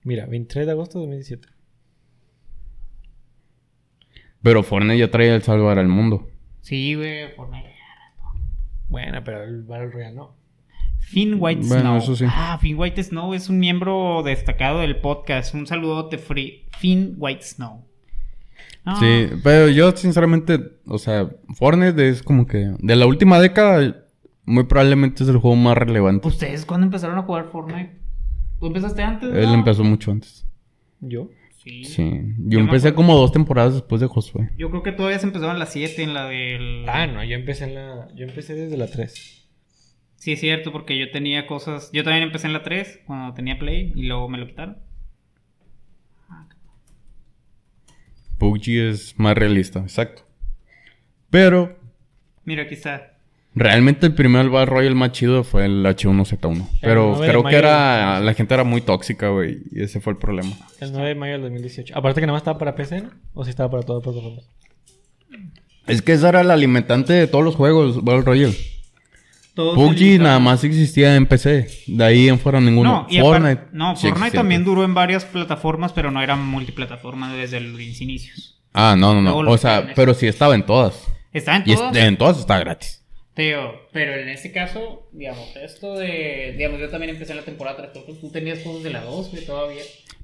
[0.04, 1.48] mira, 23 de agosto de 2017.
[4.42, 6.30] Pero Fortnite ya traía el salvar al mundo.
[6.62, 7.69] Sí, güey, Fortnite.
[8.90, 10.36] Bueno, pero el Battle Royale no.
[11.00, 11.98] Finn White Bueno, Snow.
[11.98, 12.26] eso sí.
[12.28, 15.54] Ah, Finn White Snow es un miembro destacado del podcast.
[15.56, 16.66] Un saludote, Free.
[16.78, 17.86] Finn White Snow.
[18.86, 24.06] No, Sí, pero yo sinceramente, o sea, Fortnite es como que de la última década,
[24.46, 26.28] muy probablemente es el juego más relevante.
[26.28, 27.98] ¿Ustedes cuándo empezaron a jugar Fortnite?
[28.60, 29.30] ¿Tú empezaste antes?
[29.34, 29.54] Él no?
[29.56, 30.46] empezó mucho antes.
[31.02, 31.30] ¿Yo?
[31.64, 31.84] Sí.
[31.84, 32.22] Sí.
[32.38, 34.50] Yo empecé como dos temporadas después de Josué.
[34.58, 36.88] Yo creo que todavía se empezó en la 7, en la del...
[36.88, 38.08] Ah, no, yo empecé en la...
[38.16, 39.48] Yo empecé desde la 3.
[40.16, 41.92] Sí, es cierto, porque yo tenía cosas...
[41.92, 44.78] Yo también empecé en la 3, cuando tenía Play, y luego me lo quitaron.
[48.38, 50.26] PUBG es más realista, exacto.
[51.30, 51.78] Pero
[52.50, 53.19] Mira, aquí está.
[53.56, 56.68] Realmente el primer Battle Royale más chido fue el H1Z1.
[56.82, 58.20] Pero creo que era...
[58.20, 59.60] La gente era muy tóxica, güey.
[59.72, 60.52] Y ese fue el problema.
[60.80, 61.98] El 9 de mayo del 2018.
[61.98, 63.10] Aparte que nada más estaba para PC, ¿no?
[63.34, 64.46] ¿O si estaba para todas las plataformas?
[65.88, 68.56] Es que esa era la alimentante de todos los juegos, Battle Royale.
[69.56, 71.68] Todos PUBG nada más existía en PC.
[71.88, 72.90] De ahí en fuera ninguno.
[72.92, 73.64] No, y Fortnite.
[73.74, 74.40] no, sí Fortnite existía.
[74.40, 78.62] también duró en varias plataformas, pero no era multiplataforma desde los inicios.
[78.72, 79.38] Ah, no, no, no.
[79.52, 81.04] O sea, pero sí estaba en todas.
[81.34, 81.96] Está en Y todas.
[81.96, 82.99] es- en todas está gratis.
[83.94, 86.54] Pero en este caso, digamos, esto de...
[86.58, 89.02] Digamos, yo también empecé en la temporada 3, creo que tú tenías cosas de la
[89.02, 89.82] 2, güey, todavía.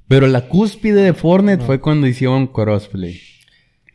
[0.08, 3.20] Pero la cúspide de Fortnite fue cuando hicieron crossplay.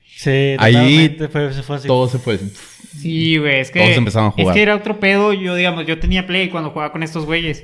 [0.06, 1.88] Sí, Ahí fue, se fue así.
[1.88, 2.38] Todo se fue.
[2.38, 3.80] Sí, güey, es que...
[3.80, 4.48] Todos empezaron a jugar.
[4.48, 7.64] Es que era otro pedo, yo, digamos, yo tenía Play cuando jugaba con estos güeyes.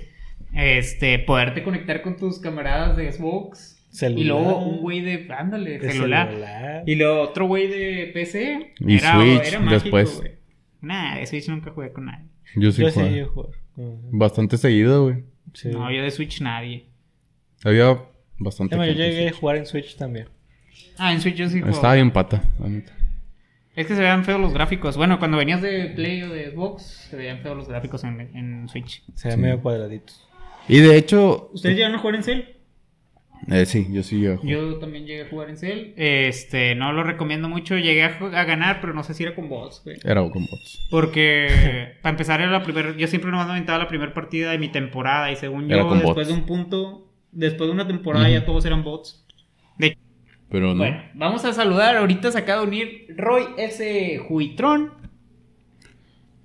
[0.56, 3.76] Este, poderte conectar con tus camaradas de Xbox.
[3.92, 4.20] Celular.
[4.20, 5.28] Y luego un güey de...
[5.36, 6.30] Ándale, De celular.
[6.30, 6.84] celular.
[6.86, 8.74] Y luego otro güey de PC.
[8.80, 10.18] Y Switch después.
[10.18, 10.32] güey.
[10.82, 12.26] Nah, de Switch nunca jugué con nadie.
[12.56, 13.52] Yo sí Yo sí llegué a jugar.
[13.76, 14.00] Ujú.
[14.12, 15.24] Bastante seguido, güey.
[15.54, 15.70] Sí.
[15.70, 16.86] No, yo de Switch nadie.
[17.64, 17.98] Había
[18.38, 18.76] bastante.
[18.76, 19.38] Además, yo llegué a sí.
[19.40, 20.28] jugar en Switch también.
[20.98, 21.76] Ah, en Switch yo sí juego.
[21.76, 22.94] Estaba bien pata, la neta.
[23.76, 24.98] Es que se veían feos los gráficos.
[24.98, 28.68] Bueno, cuando venías de Play o de Xbox, se veían feos los gráficos en, en
[28.70, 29.04] Switch.
[29.14, 29.40] Se ve Sí.
[29.40, 30.28] medio cuadraditos.
[30.68, 31.50] Y de hecho.
[31.54, 32.42] ¿Ustedes llegaron a jugar en Cell?
[33.50, 34.40] Eh, sí, yo sí jugar.
[34.44, 35.94] Yo también llegué a jugar en Cell.
[35.96, 37.78] Este, no lo recomiendo mucho.
[37.78, 39.98] Llegué a, ganar, pero no sé si era con bots, güey.
[40.04, 40.86] Era con bots.
[40.90, 42.96] Porque, para empezar, era la primera.
[42.98, 45.32] Yo siempre nomás me aventaba la primera partida de mi temporada.
[45.32, 46.28] Y según Era yo, después bots.
[46.28, 49.26] de un punto, después de una temporada, ya todos eran bots.
[49.78, 49.98] De
[50.50, 50.80] Pero no.
[50.80, 51.96] Bueno, vamos a saludar.
[51.96, 54.20] Ahorita se acaba de unir Roy S.
[54.28, 54.92] Juitrón.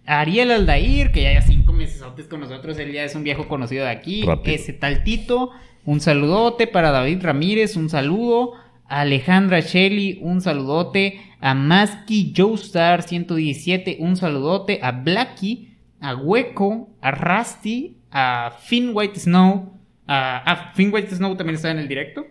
[0.06, 2.78] Ariel Aldair, que ya lleva cinco meses antes con nosotros.
[2.78, 4.22] Él ya es un viejo conocido de aquí.
[4.24, 4.54] Rápido.
[4.54, 5.50] Ese tal Tito.
[5.84, 7.76] Un saludote para David Ramírez.
[7.76, 8.52] Un saludo.
[8.88, 10.18] A Alejandra Shelley.
[10.22, 11.20] Un saludote.
[11.40, 13.96] A Maski Joestar 117.
[14.00, 14.78] Un saludote.
[14.82, 15.76] A Blacky.
[16.00, 16.90] A Hueco.
[17.00, 17.96] A Rusty.
[18.10, 19.78] A Finn White Snow.
[20.06, 22.26] A, a Finn White Snow también está en el directo.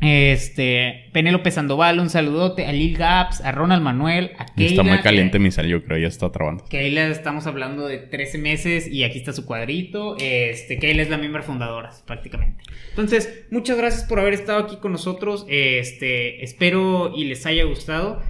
[0.00, 4.70] Este, Penélope Sandoval, un saludote, a Lil Gaps, a Ronald Manuel, a Keila.
[4.70, 5.98] Está muy que- caliente mi sal, yo creo.
[5.98, 6.64] Ya está trabando.
[6.64, 10.16] Keila estamos hablando de 13 meses y aquí está su cuadrito.
[10.18, 12.62] Este, Keila es la miembro fundadora, prácticamente.
[12.90, 15.44] Entonces, muchas gracias por haber estado aquí con nosotros.
[15.48, 18.22] Este, espero y les haya gustado.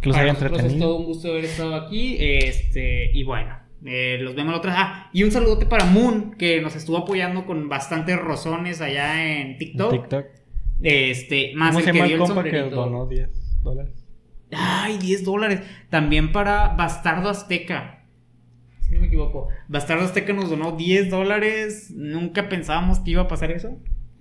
[0.00, 2.16] Que los Para haya nosotros es todo un gusto haber estado aquí.
[2.18, 3.56] Este, y bueno,
[3.86, 4.74] eh, los vemos la otra.
[4.76, 9.58] Ah, y un saludote para Moon, que nos estuvo apoyando con bastantes rozones allá en
[9.58, 9.92] TikTok.
[9.92, 10.26] TikTok.
[10.82, 12.70] Este, más ¿Cómo el que dio el que sombrerito.
[12.70, 14.04] donó 10 dólares?
[14.52, 15.60] Ay, 10 dólares.
[15.90, 18.04] También para Bastardo Azteca.
[18.80, 19.48] Si no me equivoco.
[19.68, 21.90] Bastardo Azteca nos donó 10 dólares.
[21.94, 23.78] Nunca pensábamos que iba a pasar eso.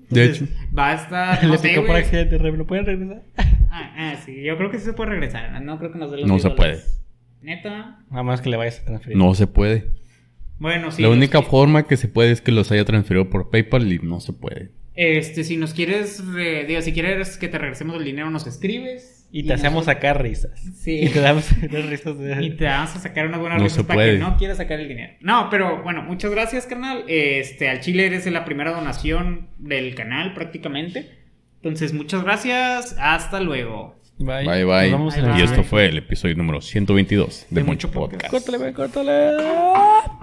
[0.10, 1.44] De Entonces, Va a estar.
[1.44, 2.38] No Le sé, picó por accidente.
[2.38, 3.24] ¿re- ¿Lo pueden regresar?
[3.70, 4.42] Ah, ah, sí.
[4.44, 5.62] Yo creo que sí se puede regresar.
[5.62, 7.02] No creo que nos dé los No 10 se dólares.
[7.42, 8.00] Neta.
[8.10, 9.18] Nada más que le vayas a transferir.
[9.18, 9.88] No se puede.
[10.60, 11.02] Bueno, sí.
[11.02, 14.20] la única forma que se puede es que los haya transferido por PayPal y no
[14.20, 14.72] se puede.
[15.02, 16.24] Este, si nos quieres.
[16.34, 19.18] re- digo, si quieres que te regresemos el dinero, nos escribes.
[19.34, 20.60] Y te hacemos sacar risas.
[20.76, 21.00] Sí.
[21.04, 21.50] Y te damos
[21.90, 22.44] risas de...
[22.44, 24.90] Y te vamos a sacar unas buenas No risas para que no quieras sacar el
[24.90, 25.14] dinero.
[25.22, 27.06] No, pero bueno, muchas gracias, carnal.
[27.08, 31.10] Este, al Chile eres la primera donación del canal, prácticamente.
[31.56, 32.96] Entonces, muchas gracias.
[33.00, 33.96] Hasta luego.
[34.20, 34.46] Bye.
[34.46, 34.92] Bye bye.
[34.92, 38.32] vemos en Bye, y esto fue el episodio número 122 de, De Mucho Podcast.
[38.32, 38.48] Podcast.
[38.48, 40.22] Córtale, córtale.